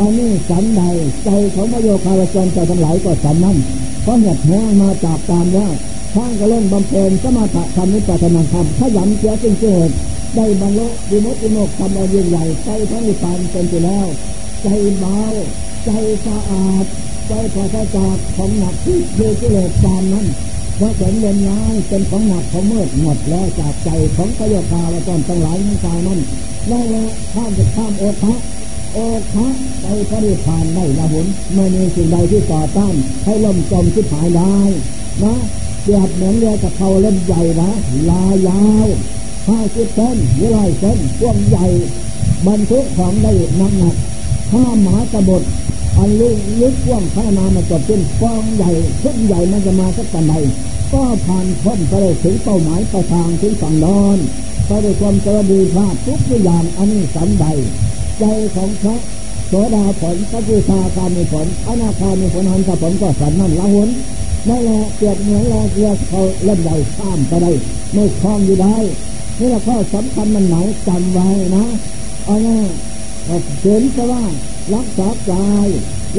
[0.00, 0.82] อันนี้สันใด
[1.24, 3.56] ใจของพระโยคาวจรใจทั้งหลายก็สันนั้น
[4.02, 5.68] เพราะเหตุแห้งมาจากตามว่า
[6.14, 9.90] ท่านก็เล่นบำเพ็ญสมาธิธรรมนิพพานธรรมขยันเสียจริงเกิด
[10.34, 14.06] ได้บรรลุดิมุติโมกทำเอายิ่งใหญ่ใจพระนิพพานเป็นไปแล้ว
[14.62, 14.68] ใจ
[14.98, 15.16] เบา
[15.84, 15.90] ใจ
[16.26, 16.84] สะอาด
[17.28, 20.26] ใจปราศจากของหนักที่เยกิเลสตามนั้น
[20.76, 26.20] เพราะเห็นเงินน้อยเป็นของหนักของมืดหมดแล้วจากใจของพระโยคาและตอนทั้งหลายทั้งกายนั้น
[26.70, 28.34] นั่นแหละข้ามจะข้ามโอคะ
[28.98, 29.02] โอ
[29.34, 29.48] คะ
[29.80, 32.94] ไปพระนิพานได้ละหุนไม่มีสิ่งใดที่ต่อต้าน
[33.24, 34.56] ให้ล่มจมที่หายได้
[35.22, 35.34] นะ
[35.82, 37.70] เปรียบเหมือนเรือกับเขาเล่นใหญ่นะ
[38.10, 38.86] ลายาว
[39.48, 41.66] ห้าสิบเส้นหรือลายเส้นกว้างใหญ่
[42.46, 43.96] บรรทุกของได้หนักหนัก
[44.50, 45.42] ข้ามหมากระบด
[45.98, 48.70] อันลึกลึกกว้างพัฒนามาจบเป็นฟองใหญ่
[49.02, 50.34] ชุดใหญ่มันจะมาสักกันใด
[50.92, 54.18] ก็ผ่านพ้นไปได้ถึงเป้าหมายประทางถึงฝั่งนอน
[54.66, 57.46] ไปด้วยความกระดีพลาดทุกอย่างอันนี้สันใด
[58.18, 58.96] ใจของพระ
[59.48, 63.88] โสดาผลพระกุศาการมีผลอนาคามีผลหันผลก็สันนั่นละหุน
[64.48, 67.52] นั่นแหละเกียดเหมือนเราเรือเขาเล่นใหญ่ข้ามไปได้
[67.92, 68.76] ไม่คล้องอยู่ได้
[69.38, 70.56] นี่แหละข้อสำคัญมันไหน
[70.86, 71.64] จำไว้นะ
[72.24, 72.58] เอาแน่
[73.62, 74.22] เห็นแต่ว่า
[74.74, 75.68] รักษากาย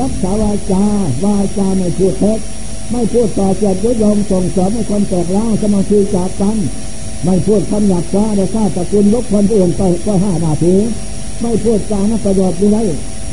[0.01, 0.85] รักษาวาจา
[1.23, 2.39] วาจาไม่พูดเท็จ
[2.91, 6.57] ไม่พูดต่อเจียดยุยงส่งเสริมให้คนแตกล้างสมาธิจากกัน
[7.23, 10.75] ไม่พูดคำหยาบช้าในข้าตะกุลลบคนอื่นไปก็ห้านาที
[11.41, 12.77] ไม่พูดจานัประโยชน์อะไร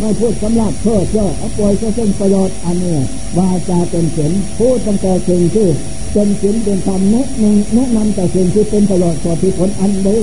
[0.01, 2.97] ไม่พูดสำลักเพื่อเจ้าเอาป่วยเส้นประโยชน์อันนี้
[3.39, 5.69] วาจาเป็นเสียงพูดตั้งแต่สิ่งที่
[6.13, 10.19] เป็นศีลเป็นธรรมแนะนำแนะนำแต่สิ่งที่เป็นประโยชน์ต่อที่ผลอันดี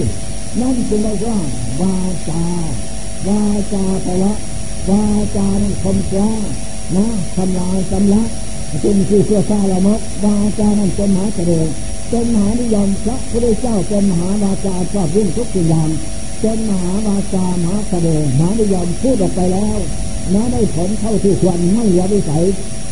[0.61, 1.37] นั่นจึงเรียกว่า
[1.81, 1.95] วา
[2.29, 2.45] จา
[3.27, 4.33] วาจาแปลว่า
[4.89, 5.03] วา
[5.35, 6.31] จานั้นคมกล้า
[6.95, 8.29] นะทำลายสำลัก
[8.81, 11.67] เป็นคือเสื้อซาละมกวาจานั้นเป็นมหาเสด็จ
[12.09, 15.89] เป็นมหานิยมพระพุทธเจ้าเป็นมหาวาจาชอบยิ่งทุกสิ่งอย่าง
[16.41, 19.77] เป็นมหาวาจามหาเสด็จมหานิยมพูดออกไปแล้ว
[20.33, 22.43] น้าได้ผลเข้าที่ควรไม่ยาวิสัย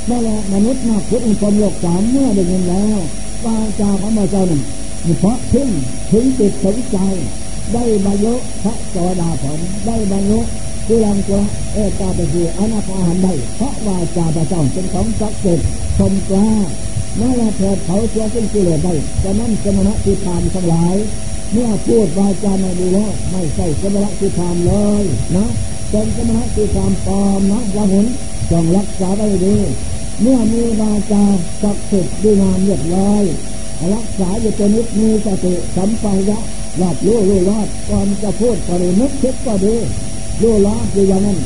[0.09, 2.99] นั่นแหละมนุษย์มากพุทธอุปมโลกสามเมื่อได้ยินแล้ว
[3.45, 4.61] วาจาของพระเจ้านั้น
[5.19, 5.69] เพราะถึง
[6.11, 6.97] ถึงจิตถึงใจ
[7.73, 10.39] ได้บรรลุพระสวดาผลได้บรรลุ
[10.87, 11.43] กุลังกุล
[11.73, 16.49] เอกาปสีอนาคาหันได้เพราะวาจาพระเจ้าเป็นของศักดิ์สิทธิ์ชมกล้า
[17.17, 18.93] เมื่อเถิดเขาเชื่อขึ้นกิเลสได้
[19.23, 20.95] จะนั่นสมณะที่ทานทั้งหลาย
[21.53, 25.03] เมื่อพูดวาจาไม่ดีแล้ว ไม่ใช่สมณะที่ทานเลย
[25.35, 25.45] นะ
[25.89, 28.07] เป็นสมณะที่ทานปลอมนะว่าหุน
[28.51, 29.57] จงรักษาได้ดี
[30.21, 31.23] เมื่อมีวาจา
[31.61, 33.23] ศักดิ์สิทธิ์ดีงามเรียบร้อย
[33.93, 36.39] รักษาอยู่ตัวนิดมีสติสัมปายะ
[36.77, 39.75] หลับรู้รู้รอดก่อนจะพูดก็ดีนึกคิดก็ดี
[40.41, 41.39] รู้รอดอยู่อย่างนั้น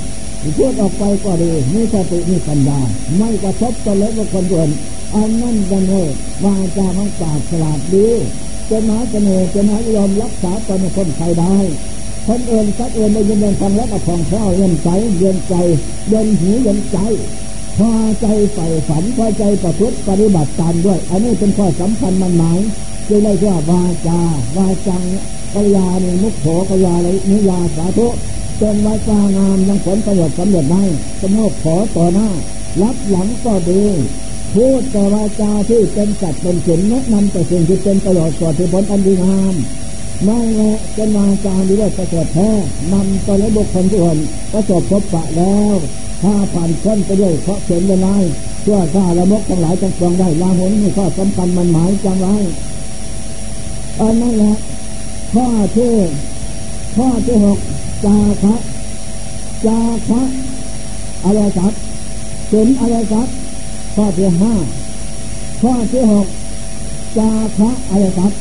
[0.57, 2.79] พูดออกไปก็ดีมีสติมีปัญญา
[3.17, 4.69] ไม่กระทบตัวเล็กกับคนอื่น
[5.15, 6.07] อันนั่นกันเลย
[6.43, 8.07] วาจาของปากฉลาดดี
[8.69, 11.55] จะมาจะเนจะมายอมรักษาตนคนใครได้
[12.27, 14.89] คนเอื่นสักเอื่นได้ยินเดินฟังแล้วก็ผ่องแผ้วเย็นใจ
[15.19, 15.55] เย็นใจ
[16.09, 16.97] เย็นหูเย็นใจ
[17.77, 17.91] พอ
[18.21, 22.59] ใจใฝ่ฝันพอใจประพฤติปฏิบัติตามด้วย อันนี้เป็นข้อสำคัญมันหมาย
[23.07, 24.19] จึงได้ว่าวาจา
[24.57, 25.03] วาจัง
[25.53, 28.07] กัลยาณีมุขโขกัลยาเลยนิยาสาธุ
[28.61, 30.83] จนวาจางามยังผลประโยชน์สำเร็จได้
[31.21, 32.29] สมบขอต่อหน้า
[32.81, 33.83] รับหลังก็ดี
[34.55, 39.55] พูดแต่วาจาที่เป็นจัดเป็นฉินแนะนำแต่สิ่งที่เป็นประโยชน์ต่อที่ผลอันดีงาม
[40.23, 42.49] ไม่แหละเป็นวาจาดีด้วยประสริฐแท้
[42.93, 44.17] นำตัวและบุคคลทุกคน
[44.51, 45.75] ประสบพบปะแล้ว
[46.23, 48.13] ถ้าผ่านพ้นไปด้วยเพราะเขียนเวลา
[48.61, 52.27] เพื่อข้าละมกทั้งหลายจังฟองได้ลาหุนมีข้อสำคัญมันหมายจังไร
[54.01, 54.55] อันนั้นแหละ
[55.33, 55.93] ข้อที่
[56.95, 57.59] ข้อที่หก
[58.05, 58.55] จาคะ
[59.65, 59.79] จา
[60.09, 60.21] คะ
[61.25, 61.73] อะไรครับ
[62.49, 63.27] เป็นอะไรครับ
[63.95, 64.53] ข้อที่ห้า
[65.61, 66.27] ข้อที่หก
[67.17, 68.33] จาคะอะไรครับ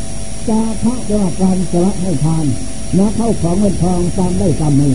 [0.49, 2.45] จาคะแปลว่าการสละให้ทาน
[2.99, 4.95] นะเข้าของเงินทองตามได้ตามมือ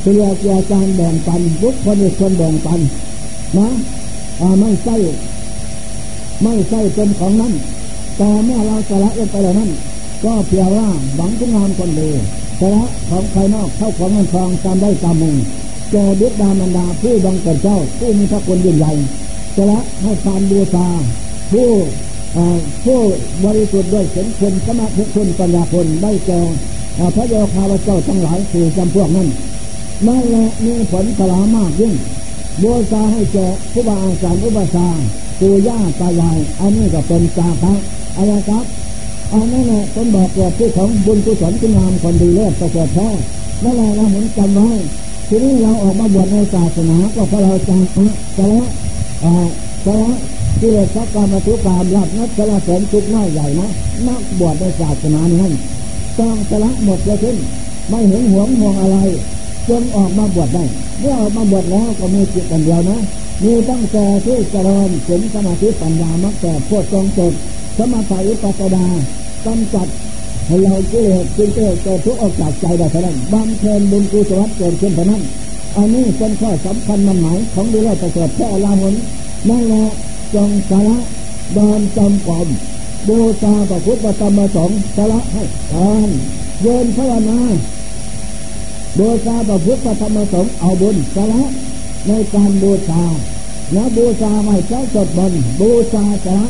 [0.00, 2.80] เพื่อเกี่ยวการแบ่งปันบุคคลอีกคนแบ่งปัน
[3.58, 3.68] นะ
[4.60, 4.96] ไม่ใช่
[6.42, 7.52] ไม่ใช่เป็นของนั้น
[8.18, 9.70] แต่เมื่อเราสละลงไปแล้วนั้น
[10.24, 12.10] ก็เพียงว่าหวังคุณงามคนดี
[12.60, 15.36] สละของภายนอกเข้าของเงินทองตามได้ตามมือ
[15.92, 18.92] แก่ดุจดามันดาผู้บังเกิดเจ้าผู้มีพระคุณยิ่งใหญ่
[19.56, 20.86] สละให้ทานบูชา
[21.52, 21.68] ผู้
[22.84, 23.00] ผู้
[23.44, 26.40] บริสุทธิ์ด้วยเสียงคนสมาธิคุณปัญญาคนได้แก่
[27.14, 29.28] พระโยคาวเจ้าทั้งหลายคือจำพวกนั้น
[30.06, 31.94] นั่นแหละมีผลสลามากยิ่ง
[32.62, 34.88] บูชาให้แก่ผู้บาอาจารย์อุปชา
[35.40, 37.74] ปู่ย่าตายายอันนี้ก็เป็นจาคะ
[38.16, 38.64] อะไรครับ
[39.32, 43.08] อันนั้นแหละเป็นบอกว่าที่ของบุญกุศลคุณงามคนดีเลิศประเสริฐแท้
[43.62, 44.70] นั่นแหละเราเหมือนจำไว้
[45.28, 47.80] ทีนี้เราออกมาบวชในศาสนาก็เพราะเราจัง
[48.36, 48.62] จะละ
[49.24, 50.12] จะละ
[50.58, 53.68] ที่เรียกสักการมาทุกการรับนักสละสมทุกน้อยใหญ่นะ
[54.08, 55.52] นักบวชในศาสนานั้น
[56.18, 57.36] ต้องสละหมดเลยขึ้น
[57.88, 58.96] ไม่เห็นหวงห่วงอะไร
[59.68, 60.64] จนออกมาบวชได้
[61.00, 62.98] เมื่อออกมาบวชแล้วก็มีจิตกันเดียวนะ
[63.42, 67.32] มีตั้งแต่ที่เจริญถึงสมาธิปัญญามักแต่พวดตรงจด
[67.78, 68.86] สมาธิปัสดา
[69.46, 69.88] กำจัด
[70.46, 75.22] ให้เราเกิดจึงเกิดเกิดทุกข์ออกจากใจได้เท่านั้นบำเพ็ญบุญกุศลเกิดขึ้นเท่านั้น
[75.76, 79.02] อันนี้เป็นข้อสำคัญมันหมายของดีแล้วประเสริฐแค่ลาหุนต์
[79.48, 79.84] นั่นแหละ
[80.34, 80.96] จงสาระ
[81.56, 82.48] ดอนจำกรม
[83.08, 85.42] บูชาพระพุทธธรรมสองสาระให้
[85.72, 86.08] ทาน
[86.60, 87.40] เยินภาวนา
[88.98, 91.42] บูชาพระพุทธธรรมสงฆ์เอาบุญสาระ
[92.08, 93.02] ในการบูชา
[93.72, 96.46] แล้วบูชาไม่ใช้จดบนบูชาสาระ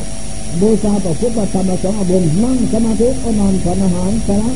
[0.61, 4.51] บูชาพระพุทธธรรมสงฆ์เอาบุญนั่งสมาธิอนอนสนาหารสาระ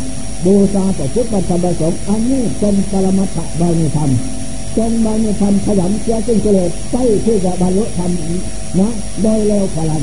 [0.44, 4.10] บูชาพระพุทธธรรมสงฆ์อันนี้เป็นปรมัตถบารมีธรรม
[4.76, 8.10] จนบารมีธรรมขยันเสียซึ่งกิเลสใช้ที่จะบรรลุธรรม
[8.78, 8.88] นะ
[9.22, 10.02] โดยเร็วพลัน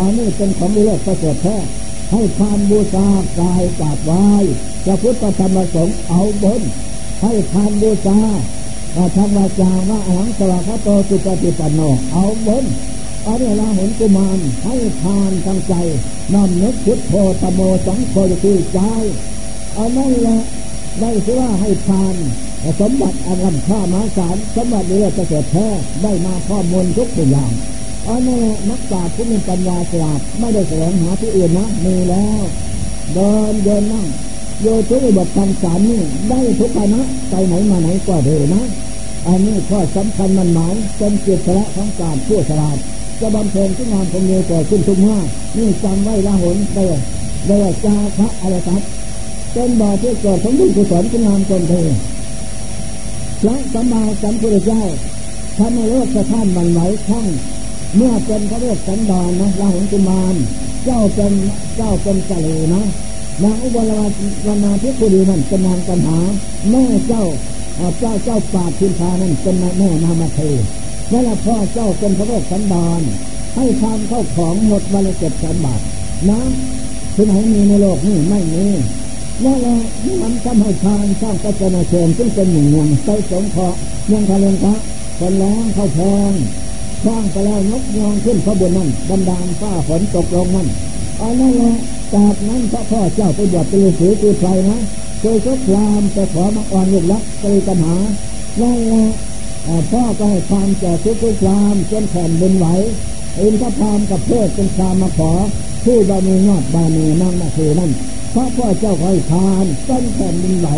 [0.00, 1.56] อันนี้เป็นของเลิศประเสริฐแท้
[2.10, 3.06] ให้ทานบูชา
[3.38, 4.26] กายกราบไหว้
[4.84, 6.62] พระพุทธธรรมสงฆ์เอาบน
[7.22, 8.18] ให้ทานบูชา
[9.16, 11.80] ทางวจาว่าอหังสวากาโตสุปฏิปันโน
[12.12, 12.64] เอาบน
[13.26, 15.74] อันนี้เราห็นกุมารให้ทานทั้งใจ
[16.34, 18.80] นำนึกพุทโธตโมสังโฆคือใจ
[19.78, 20.40] อันนั้นแหละ
[21.00, 22.14] ได้ชื่อว่าให้ทาน
[22.80, 25.66] สมบัติอันล้ำค่ามาสารสมบัตินี้จะเกิดแท้
[26.02, 27.50] ได้มาข้อมูลทุกอย่าง
[28.08, 32.42] อันนี้นักปราชญ์ผู้มีปัญญาฉลาดไม่ได้แสวงหาที่อื่นนะมีแล้ว
[33.14, 34.06] เดินเดินนั่ง
[34.62, 38.62] โยทุกบทคำสารนี่ได้ทุกภานะไปไหนมาไหนก็เดินนะ
[39.26, 42.76] อันนี้ข้อสำคัญมันหมายเป็นเกียรติละของการผู้ฉลาด
[43.20, 45.18] จะบำเพ็ญที่งานคงมีก่อขึ้นทุกเมื่อ
[45.56, 46.96] นี่จำไว้ละหนเตย
[47.46, 48.82] เดยจาพระอะไรครับ
[49.52, 51.74] เป็นบ่อที่เกิดสมบุญกุศลที่งามตนเธ
[53.44, 54.82] อพระสัมมาสัมพุทธเจ้า
[55.58, 57.26] ทำให้โลกสะท้านมันไหวข้อง
[57.96, 60.34] เมื่อเป็นพระเวสสันดรนนะราหุลกุมาร
[60.84, 61.32] เจ้าเป็น
[61.76, 62.82] เจ้าเป็นกะเลนะ
[63.42, 63.92] นางอุบล
[64.46, 66.18] วนาทิพุดีนั่นเป็นนางกันหา
[66.70, 67.24] แม่เจ้า
[67.98, 70.40] เจ้าเจ้าปาพินพานั่นเป็นแม่นามาเท
[71.12, 73.00] นั่นและพ่อเจ้าเป็นพระเวสสันดร
[73.54, 75.80] ให้ทานเข้าของหมดวันละเจ็ดแสนบาท
[76.30, 76.40] นะ
[77.14, 78.64] ที่ไหนมีในโลกนี่ไม่มี
[79.42, 79.78] นั่นแหละ
[80.22, 84.74] มันทำให้ทานสร้างกัจนาเชิญซึ่งเป็นหนึ่งเมืองใจสงเคราะห์เมืองทะเลงพระ
[85.18, 86.32] คนแรงเข้าแพง
[87.04, 90.68] สร้างไปแล้วนกยองขึ้นขบวนนั่นบันดาลฟ้าฝนตกลงนั่น
[91.20, 91.74] อันนั่นแหละ
[92.14, 94.78] จากนั้นพระพ่อเจ้าไปบวชเป็นฤาษีตีไฟนะ
[95.20, 97.96] เคยชกรามแต่ขอมาอ่อนลูกลักก็เลยปัญหา
[98.60, 99.04] นั่นแหละ
[99.90, 102.66] พ่อก็ให้ความแก่ทุกข์ความจนแผ่นดินไหว
[103.40, 105.32] อินทพามกับเพื่อเป็นคามมาขอ
[105.84, 107.90] ผู้บามียอดบามีนั่งนาคือนั่น
[108.34, 110.68] พระพ่อเจ้าคอยทานจนแผ่นดินไหว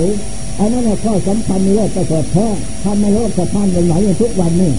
[0.59, 2.47] อันนั้นแหละข้อสำคัญในโลกประเสริฐแท้
[2.85, 4.73] ทำในโลกสะท้านดินไหวในทุกวันนี้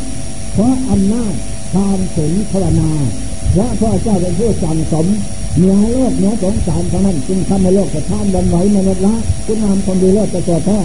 [0.53, 1.34] เพราะอำนาจ
[1.73, 2.91] ทานศีลภาวนา
[3.55, 5.07] พระพ่อเจ้าเป็นผู้สั่งสม
[5.57, 9.15] เหนือโลกเหนือสงสารเท่านั้นจึงทำให้โลกสะท้านดินไหวมนุษย์ละ
[9.45, 10.80] คุณงามคนดีโลกประเสริฐแท้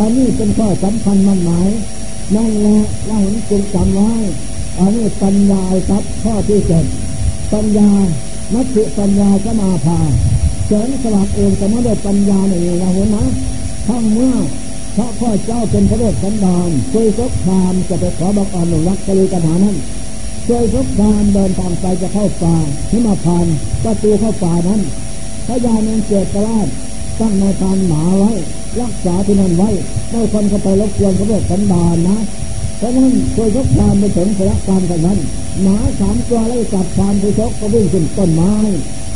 [0.00, 1.68] อันนี้เป็นข้อสำคัญมั่นหมาย
[2.34, 4.12] นั่นแหละเราเห็นจึงจำไว้
[4.78, 6.84] อันนี้ปัญญาครับข้อที่เจ็ด
[7.52, 7.90] ปัญญา
[8.54, 10.00] มัตติปัญญาจะมาพา
[10.66, 13.24] เสริมสลับเองจะมาด้ปัญญาในเราเห็นนะ
[13.88, 14.34] ทั้งเมื่อ
[14.96, 19.76] พระพ่อเจ้าเป็นพระเดชสันดานเคยสกครามจะไปขอบังอ่อนหลวงรักกะลีกันหานั้น
[20.46, 22.56] เคยสกครามเดินทางไปจะเข้าป่า
[22.90, 23.46] ที่มาพาน
[23.84, 24.80] ประตูเข้าป่านั้น
[25.46, 26.68] พระยาเนเจตราช
[27.20, 28.32] ตั้งในการหมาไว้
[28.80, 29.70] รักษาที่นั่นไว้
[30.10, 32.18] ไม่คนเข้าไปรบกวนพระเดชสันดานนะ
[32.78, 35.18] เพราะนั้นเคยสกครามไปถึงสระการกันนั้น
[35.62, 38.52] หมาสามตัวไล่จับพานไปชกก็วิ่งขึ้นต้นไม้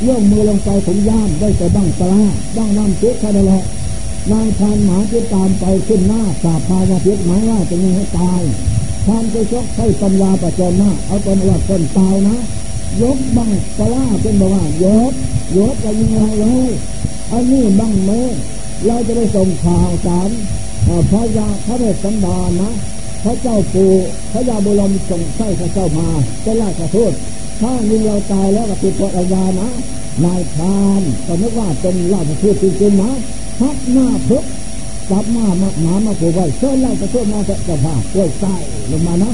[0.07, 2.15] ย่องมือลงไปผมย่ามได้แต่บ้างตา
[2.57, 3.63] บ้างน้ำเชื้อค่นั้นแหละ
[4.33, 8.43] นายพานหมาที่ตามไปขึ้นหน้าสาพายาเพิษหมายว่าจะยิงให้ตาย
[9.07, 12.37] พานไปชกใช้ปัญญาประจนหน้าเอาตนว่าคนตายนะ
[13.03, 15.13] ยกบังปลาเป็นบอกว่ายก
[15.57, 16.71] ยกจะยิงอะไรเลย
[17.33, 18.11] อันนี้บังเม
[18.87, 20.31] เราจะได้ส่งข่าวสาร
[21.11, 22.71] พระยาพระเดชสันดานนะ
[23.25, 23.93] พระเจ้าปู่
[24.33, 26.09] พระยาบุรมส่งใช้พระเจ้ามา
[26.45, 27.13] จะลากระทุด
[27.61, 29.69] ถ้ายิงเราตายแล้วก็ติดตัวอาญานะ
[30.25, 33.13] นายพานก็นึกว่าเป็นราชทูตจริงๆนะ
[33.61, 34.45] พักหน้าพึก
[35.11, 38.55] จับมามาหมามาผูกไว้เชิญล่กระทุดมาจะจะพาก้วยไส้
[38.91, 39.31] ลงมานะ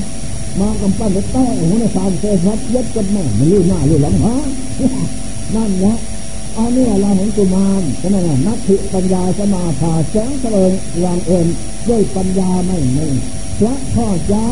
[0.61, 4.37] มากำปั้นแต้หัวในสามเซฟัดยัดกันแม่ไมันลื่นหน้าลื่นหลังฮะ
[5.55, 5.97] นั่นแหละ
[6.59, 10.73] อันนี้เราเห็นกุมารฉะนั้นนักถิปัญญาสมาภาแสงเสริง
[11.05, 11.47] วางเอิญ
[11.89, 13.11] ด้วยปัญญาไม่หนึ่
[13.59, 14.51] พระพ่อเจ้า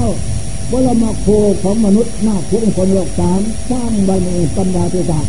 [0.71, 1.27] บรมโค
[1.63, 3.41] ของมนุษย์นาคุกคนโลกสาม
[3.71, 5.27] สร้างบารมีปัญญาติจัก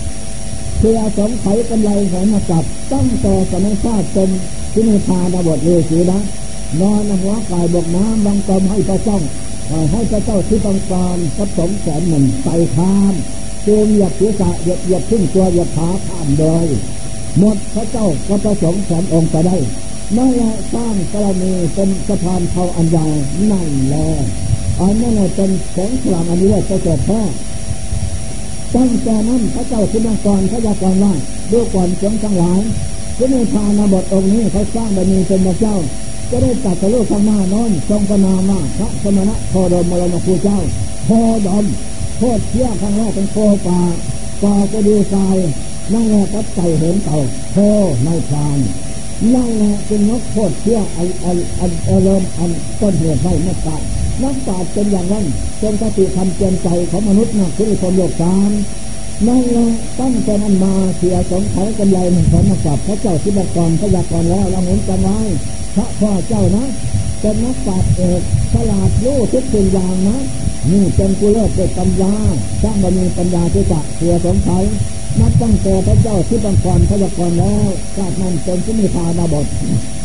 [0.80, 4.30] เพื่อสงไขกำไรแสนกับ ตั้งแต่สมัยชาติเป็น
[4.74, 6.19] ทินิพานบทเรสีนะ
[6.82, 9.19] นอนหัวกายบกน้ำบางตมให้พระเจ้า
[9.91, 13.13] ให้พระเจ้าที่ต้องการกับสงแสนหนึ่งใส่ข้าม
[13.63, 16.67] เจมหยับศีรษะหยับหยับขึ้นตัวหยับขาข้ามเลย
[17.39, 19.57] หมดพระเจ้าก็ประสงค์แสนองค์จะได้
[20.18, 23.14] นั่นแหละสร้างกรณีเป็นสะพานเทาอันยาว
[23.51, 24.07] นั่นแหละ
[24.80, 27.22] อันนั้นเป็นแสงสว่างอันนี้เลยจะเกิดแท้
[28.76, 31.14] ตั้งแต่นั้นพระเจ้าคุณมังกรพระยากรว่า
[31.51, 32.61] ด้วยก่อนเสียงทั้งหลาย
[33.18, 35.76] ที่ในพานาบทองค์นี้เขาสร้างบารมีเป็นพระเจ้า
[36.30, 40.59] จะได้ตัดสรุปข้างหน้าน้อนทรงพระนามพระสมณะโคดมมรณคูเจ้า
[41.05, 41.09] โค
[41.47, 41.66] ดม
[42.18, 43.38] โคตรเชี่ยข้างแรกเป็นโค
[43.68, 43.80] ป่า
[44.41, 45.38] ป่าก็ดีทราย
[45.93, 47.18] นั่งแหละกับไก่เห็นเต่า
[47.51, 47.57] โค
[48.03, 48.59] ในพราน
[49.32, 51.71] นั่งแหละเป็นนกโคตรเชี่ยอันอันอัน
[52.03, 53.82] เริ่มอันต้นเหตุไม่ไม่ตาย
[54.24, 55.26] นักปราชญ์เป็นอย่างนั้น
[55.59, 58.51] เป็นสติคำเตือนใจของมนุษย์นะคือคนโลกสาม
[59.28, 59.67] นั่นแหละ
[59.99, 65.19] ตั้งแต่นั้นมาเสียสงไขกำไรหนึ่งผลมากับพระเจ้าทิบกรพระยากรแล้วเราเห็นกันไว้
[65.76, 66.65] พระพ่อเจ้านะ
[67.21, 68.21] เป็นนักปราชญ์เอก
[68.53, 70.17] ฉลาดรู้ทุกสิ่งอย่างนะ
[70.71, 72.13] นี่เป็นกุเลิศเกิดปัญญา
[72.61, 74.49] สร้างบารมีปัญญาที่จะเสียสงไข
[75.20, 79.45] นับตั้งแต่พระเจ้าที่บังกรพระยากรแล้วจากนั้นเป็นที่มีพาดาบท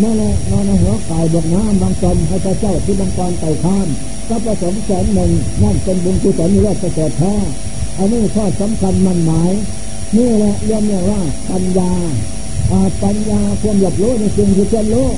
[0.03, 3.89] นั่นแหละนอนหัวกายบกน้ำบางจมให้พระเจ้าที่บังกรไต่ข้าม
[4.29, 5.31] ก็ประสมแสนหนึ่ง
[5.63, 7.35] นั่นเป็นบุญกุศลนิเวศเกิดแท้
[7.99, 9.53] อันนี้ข้อสำคัญมันหมาย
[10.17, 11.93] นี่แหละเรียกว่าปัญญา
[13.03, 15.15] ปัญญาความหยับรู้ในสิ่งที่เช่นโลก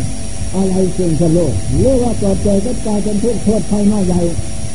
[0.57, 4.21] อะไรสิ่งเช่นโลกเรื่องว่าเกิดใจก็กลายเป็นทุกข์โทษภัยมาใหญ่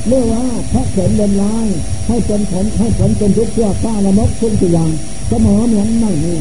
[0.08, 1.68] เรื่อว่าพระเข็นเดินลาย
[2.08, 4.90] ให้เป็นผลให้ผลเป็นทุกข์เชื่อข้าละมกทุกอย่าง
[5.30, 6.34] สมอเหมือนไม่มี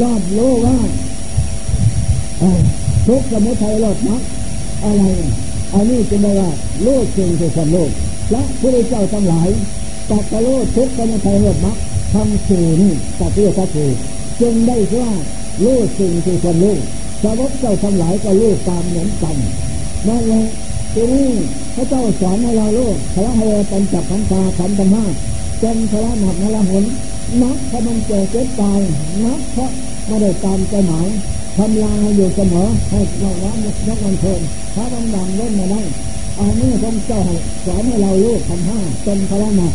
[0.00, 0.76] รอดโลว่า
[3.06, 4.22] ทุกสมุทัยรอดมัก
[4.84, 5.02] อะไร
[5.74, 6.50] อันนี้จะได้ว่า
[6.82, 7.90] โลกจริงคือสันโลก
[8.30, 9.48] และพระเจ้าทั้งหลาย
[10.10, 11.76] ตัดโลกทุกสมุทัยรอดมัก
[12.12, 13.88] ทำสู่นี่ตัดเรื่องตัดสู่
[14.40, 15.10] จึงได้ว่า
[15.62, 16.80] โลกจริงคือสันโลก
[17.22, 19.36] สาวกเจ้าทั้งหลายก็โลกตามเหมือนกัน
[20.08, 20.44] นั่นแหละ
[20.94, 21.28] ทีนี้
[21.74, 25.04] พระเจ้าสอนให้เราลูกพระให้เป็นจับขันตาขันธรรมะ
[25.60, 26.84] เป็นพระหนักนละหน
[27.42, 28.80] นักพระมันเจอเจ็บตาย
[29.24, 29.70] นักเพราะ
[30.06, 31.08] ไม่ได้ตามใจหมาย
[31.56, 34.40] ทำลายอยู่เสมอให้เราละนักนักวันเทิน
[34.74, 35.82] พระบางดังเล่นมาได้
[36.38, 37.22] อันนี้ท่านเจ้า
[37.66, 39.72] สอนให้เราลูกทำห้าเป็นพระหนัก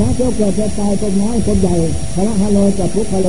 [0.00, 1.76] นักเจ้าเกิดจะตายเป็นน้อยคนใหญ่
[2.14, 3.28] พระฮาโลจะทุกฮาโล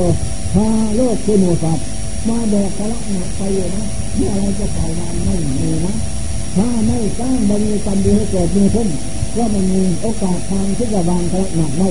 [0.54, 0.66] พา
[0.96, 1.86] โลกคือหมูสัตว์
[2.28, 3.84] มาแบกพระหนักไปอยู่นะ
[4.16, 5.94] เมื่ออะไรจะเป่าวานไม่มีนะ
[6.56, 8.88] ถ้าไม่สร้างบารมีกรรมดีให้เกิดมีขึ้น
[9.36, 11.90] ก็มันมีโอกาสทางที่จะวางพระหนักได้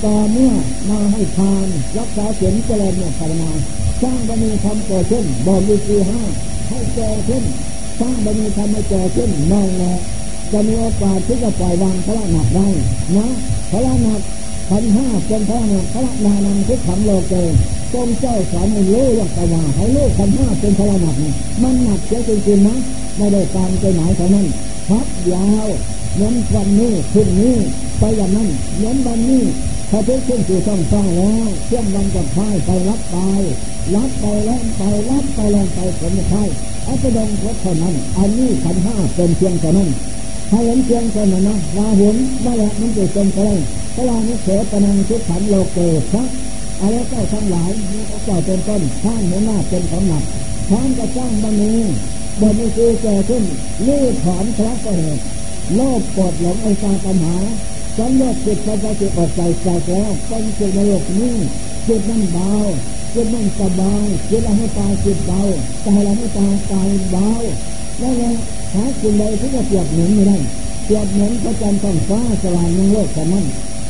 [0.00, 0.52] แต่เมื่อ
[0.90, 1.66] มาให้ทาน
[1.98, 3.50] รักษาเสียงเจริญเนี่ยภาวนา
[4.02, 6.20] สร้างบารมีทำเกิดขึ้นบอกดีสีห้า
[6.68, 7.44] ให้เกิดขึ้น
[8.00, 9.94] สร้างบารมีทำให้เกิดขึ้นนั่นแหละ
[10.52, 12.68] จะมีโอกาสที่จะปล่อยวางพระหนักได้
[13.16, 13.28] นะ
[13.70, 14.20] พระหนัก
[14.70, 17.34] พันห้าเป็นพระหนักพระนานังทุกขังโลเก
[17.92, 21.16] จงเจ้าสอนให้รู้ว่าต่ว่าให้รู้พันห้าเป็นพระหนัก
[21.62, 22.76] มันหนักเสียจริงๆนะ
[23.16, 24.46] ไม่ได้ตามใจหมายเท่านั้น
[24.88, 25.66] พับยาว
[26.14, 27.54] เหมือนวันนี้คืนนี้
[27.98, 29.42] ไปอย่างนั้นเหมือนวันนี้
[29.90, 33.16] พอทุกขึ้นสู่ช่องฟ้าแล้วเชื่อมวันกับพายไปรับไป
[33.94, 36.48] รับไปแล้วไปรับไปแล้วไปผลพาย
[36.84, 39.88] เอาไปดงรถเท่านั้นอันนี้ขันห้าเป็นเพียงเท่านั้น
[40.50, 43.50] ถ้าเห็นเพียงเท่นั้นนะลาหุนนั่นแหละมันจะเป็นอะไร
[43.94, 45.78] พระลานิเสปนังทุกขันโลกเก
[46.12, 46.24] พระ
[46.80, 50.24] อะไรเจ้าทั้งหลายมีพระเจ้าเป็นต้นท่านหัวหน้าเป็นสำหนัก
[50.70, 51.72] ท่านจะสร้างบารมี
[52.40, 53.44] บารมีคือแก่ขึ้น
[53.86, 55.22] ลื้อถอนพระก็เหตุ
[55.74, 57.36] โลภปวดหลงไอ้ตาปัญหา
[57.96, 61.34] ฉันเลือกจิตพระจิตออกใจใจแล้วเป็นจิตในโลกนี้
[61.86, 62.52] จิตนั่นเบา
[63.14, 65.40] จิตนั่นสบายจิตเราให้ตายจิตเบา
[65.82, 67.28] ใจเราให้ตายตายเบา
[67.98, 68.24] แล้วไง
[68.74, 70.38] หาสิ่งใดที่จะเปรียบเหมือนไม่ได้
[70.84, 73.46] เปรียบเหมือนพระจันทร์ท้องฟ้าสว่างยังโลกแต่นั้น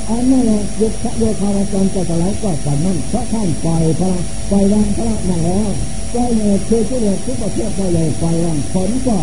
[0.09, 4.13] อันนั้นแหละยุคพระโยคาวจรจะสลายก็แต่นั้นเพราะท่านปล่อยพระ
[4.51, 5.71] ปล่อยวางพระนั่นแล้ว
[6.13, 9.19] ใจเหตุคือที่เหตุทุกประเทศก็เลยปล่อยวางผลก็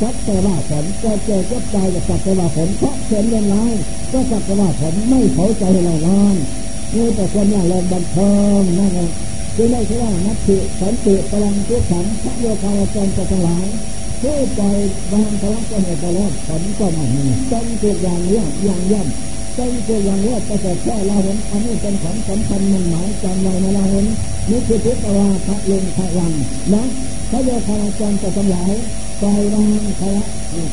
[0.00, 3.72] สักแต่ว่าผลก็เจอก็ใจจะสักแต่ว่าผลเพราะเขียนเรียนร้าย
[4.12, 6.36] ก็สักแต่ว่าผลไม่เผาใจเราร้อน
[6.94, 9.10] นี่แต่คนน่าเริงบันเทิงนั่นเอง
[9.56, 13.66] จึงได้ชื่อว่านัตติสันติพลังทุกขังพระโยคาวจรจะสลาย
[14.22, 14.78] ผู้ปล่อย
[15.12, 24.06] วางพลังก็เหตุแล้วผลก็ไม่มีต้องตัวอย่างเนี้ยงอย่างย่ำต้องตัวอย่างเนี้ยจะเกิดแค่เราเห็นอันนี้เป็นของสำคัญมันหมายจำไว้นะเราเห็น
[24.50, 26.32] นี่คือทุกขวาพระลงพระลัง
[26.74, 26.82] นะ
[27.30, 28.72] พระโยคาวจรจะสลาย
[29.20, 30.24] ปล่อยวางพละ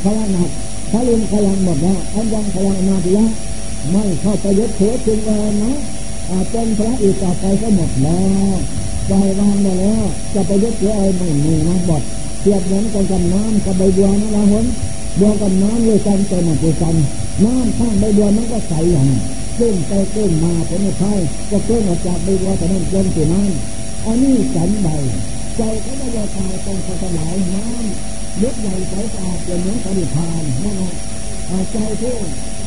[0.04, 0.50] พละหนัก
[0.92, 3.28] พระลุนพลังหมดแล้วอันยังพลังนาทีละ
[3.92, 5.74] ไม่เข้าไปยึดถือถึงเอินนะ
[6.52, 8.24] เป็นพระอีกต่อไปก็หมดแล้
[8.54, 8.56] ว
[9.10, 12.04] ปล่อยวางไปแล้วจะไปยึดถืออะไรไม่มีนะบด
[12.46, 14.66] เทียบเหมือนกันกับน้ำกับใบบัวนะละหน
[15.20, 16.96] บัวกับน้ำเลยกันเป็นหนึ่งกัน
[17.46, 19.08] น้ำข้างใบบัวมันก็ใสอย่าง
[19.58, 21.14] ขึ้นไปขึ้นมาผลไม่ใช่
[21.50, 23.52] ก็ขึ้นออกจากใบบัวแต่นั้นจนถึงนั้น
[24.06, 24.88] อันนี้สันใบ
[25.58, 30.94] ใจเขาไม่ยอมตายตรงสลายน้ำลึกใหญ่ใสสะอาดเป็นเหมือนปฏิพานนั่นแหละ
[31.72, 32.16] ใจผู้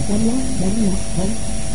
[0.09, 1.31] กำลังของหนักของ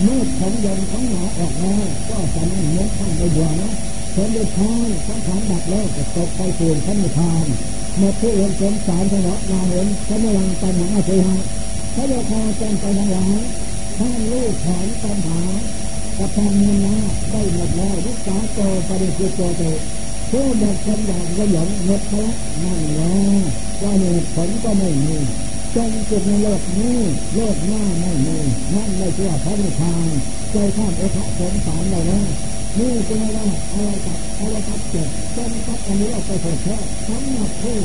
[0.05, 3.71] มืดของยนของหนาออกแล้วก็จะนั่งเนื้อข้างในบัวนะ
[4.15, 7.45] คนได้ทายสังขารดับแล้วจะตกไปสู่ขั้นนิพพาน
[7.97, 11.25] เมื่อผู้อื่นสงสารเถอะนาเห็นเขาไม่ลังปัญหาเสีย
[11.95, 13.39] พระโยคาจนไปดังหลาย
[13.97, 15.41] ท่านลูกถอนปัญหา
[16.17, 16.97] กับทางเงินนา
[17.31, 19.63] ได้หมดแล้วรักษาโตปฏิสุโตโต
[20.31, 22.33] ผู้หมดคนอย่างก็หยงหมดพละ
[22.63, 23.41] นั่นแหล้ว
[23.81, 25.15] ว่าเหตุผลก็ไม่มี
[25.75, 26.97] จงจุดในโลกนี้
[27.35, 28.37] โลกหน้าไม่มี
[28.73, 30.09] นั่นไม่เชื่อพระนิพพาน
[30.51, 32.27] ใจข้ามโอภะสงสารเราแล้ว
[32.77, 33.39] นี่เป็นอะไร
[33.73, 37.77] อะไรกับอะไรกับเจ็บจนตัดอันนี้เราไปเผยแพร่ทั้งหมดผู้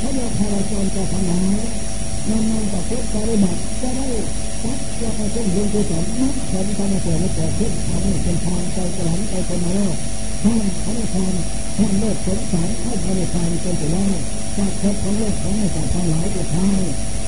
[0.00, 1.60] พระโยคาวจรจะทำลาย
[2.30, 4.08] นำนำกับพุทธปฏิบัติจะได้
[4.62, 9.92] ตัดจะไปเช่นบุญกุศลนักผลธรรมเกิดและเกิดขึ้นทำให้เป็นทางใจกระหลังใจคนมาแล้ว
[10.42, 11.34] ท่านพระนิพพาน
[11.78, 14.12] ท่านโลกสงสารให้พระนิพพานเป็นไปแล้ว
[14.58, 16.80] จากพบของโลกของในจากทั้งหลายจะทาย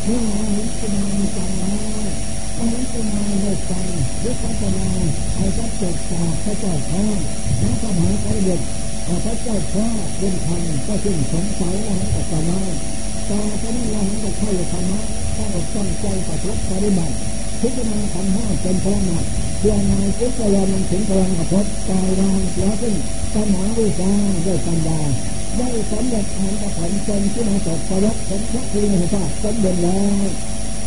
[0.05, 1.05] เมื่อเราเห็นจะมา
[1.37, 2.07] จังแล้ว
[2.55, 3.73] เราเห็นจะมาโลกใจ
[4.21, 4.89] หรือพัฒนา
[5.35, 7.05] ไอ้ก็จบจากพระเจ้าพ่อ
[7.61, 8.61] และสมัยพระเด็ก
[9.25, 9.87] พระเจ้าพ่อ
[10.19, 12.61] เป็นธรรมก็จึงสงสัยเราเห็นกับมา
[13.29, 15.01] ต่อจากนั้นเราเห็นกับข้าวธรรมะ
[15.37, 17.15] ต้องอดตั้งใจปฏิบัติปฏิบัติ
[17.61, 19.25] พิจารณาขันห้าเป็นพลังงาน
[19.59, 22.95] เพื่อนายพุทธยามันถึงพลังกระพบกายวางเสียซึ่ง
[23.35, 24.13] ปัญหาวิชา
[24.47, 25.01] ด้วยปัญญา
[25.59, 30.27] ได้สำเร็จอันกับผลจนที่มาตกประวัติผลพระคุณหัวใจสมบูรณ์แล้ว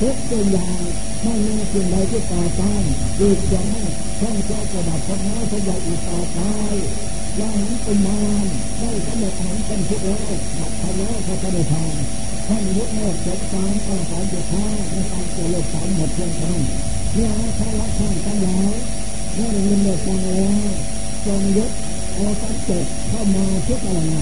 [0.01, 0.81] ทุกตัวอย่าง
[1.23, 2.83] ไม่มีสิ่งใดที่ต่อต้าน
[3.19, 3.87] อีกอย่างนั้น
[4.19, 6.39] ท่องเจ้ากระดับพน้อยพระใหญ่อีกต่อไป
[7.39, 8.45] ย่างนั้นเป็นมาร
[8.79, 10.29] ได้สำเร็จอันเป็นทุกแล้ว
[10.59, 11.95] บัดทำแล้วพระประธาน
[12.47, 16.63] ท่านยุทธโลกเกิดการอาศัยจุดท้าในการเกิดโลกสามหมดเพียงเท่านั้น
[17.13, 18.73] เนี่ยนะรักท่านทั้งหลาย
[19.35, 20.69] เมื่อเรียนเลิกฟังแล้ว
[21.25, 21.71] จงยึด
[22.13, 22.79] เอาสัจจะ
[23.09, 24.21] เข้ามาพิจารณา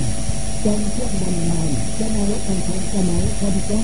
[0.65, 1.69] จนเชื่อมบันดาล
[1.99, 3.83] จะมาลดกันทันสมัยคนแก้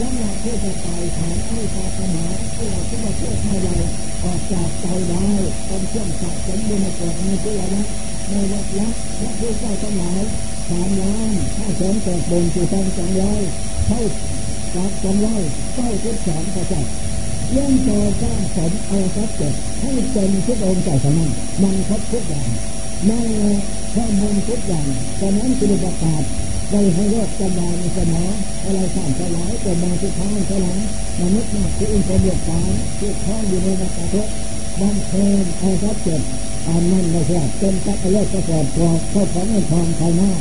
[0.00, 2.24] สำหรับผู้จะตายฐานให้ศาสนา
[2.54, 3.76] ที่เราที่ประเทศไทยเรา
[4.24, 5.24] ออกจากใจได้
[5.66, 7.84] เป็นเครื่องสักสมบูรณ์เกิดในที่ระยะ
[8.30, 8.88] ในวัดละ
[9.20, 10.22] พระผู้เจ้าทั้งหลาย
[10.70, 13.40] สามล้านห้าแสนแปดหมื่นสี่พันสองร้อย
[13.86, 14.02] เท่า
[14.76, 15.42] จากสองร้อย
[15.74, 16.92] เก้าสิบสองประจักษ์
[17.52, 21.30] เรื่องต่อสร้างสมเอาทรัพย์เกิดให้เป็นทุกองค์เจ้าสนั้น
[21.62, 22.48] มันครบทุกอย่าง
[23.10, 23.54] นั่นแหละ
[23.94, 24.86] ข้อมูลทุกอย่าง
[25.20, 26.22] ฉะนั้นจึงประกาศ
[26.70, 28.32] ได้ให้โลกจำลายในสมอง
[28.64, 30.78] อะไรสามสลายก็มาสุดท้ายเท่านั้น
[31.20, 32.68] มนุษย์มากที่อินทรีย์ตาย
[32.98, 34.30] ที่ยวข้องอยู่ในวัฏจักร
[34.80, 36.22] บางเพลงเอาทรัพย์เกิด
[36.68, 40.32] อันนั้นไม่ใช่เป็นตักเลิกประกอบตัวเข้าของเงินทองภายหน้า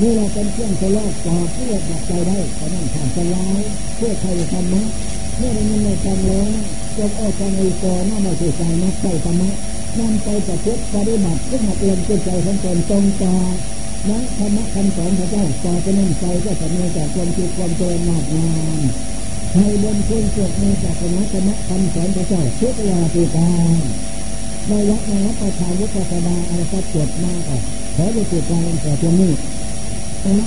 [0.00, 3.60] นี่เราเป็นเครื่องทะเลาะต่อเพื่อดับใจได้แต่นั่นขาดสลาย
[3.96, 4.82] เพื่อใครธรรมะ
[5.38, 6.50] เมื่อเราในการแล้ว
[6.96, 9.50] จงเอาใจในตัวน่ามาสู่ใจนักใจธรรมะ
[9.98, 13.34] นำไปประพฤติปฏิบัติเพื่อหัดเรียนจิตใจของตนตรงต่อ
[14.10, 18.80] นักธรรมะคำสอนพระเจ้าต่อไปนั้นใจก็จะมีแต่ความคิดความเจริญมากงาม
[19.50, 23.82] ใครบนคุณเกิดมาจากคณะธรรมะคำสอนพระเจ้าทุกเวลาตุการ
[24.68, 27.60] ในวัดในวัดประชาวุฒิศาสนาอะไรก็จดมากอะ
[27.96, 29.32] ขอจะติดใจแต่ตัวนี้
[30.22, 30.46] ธรรมะ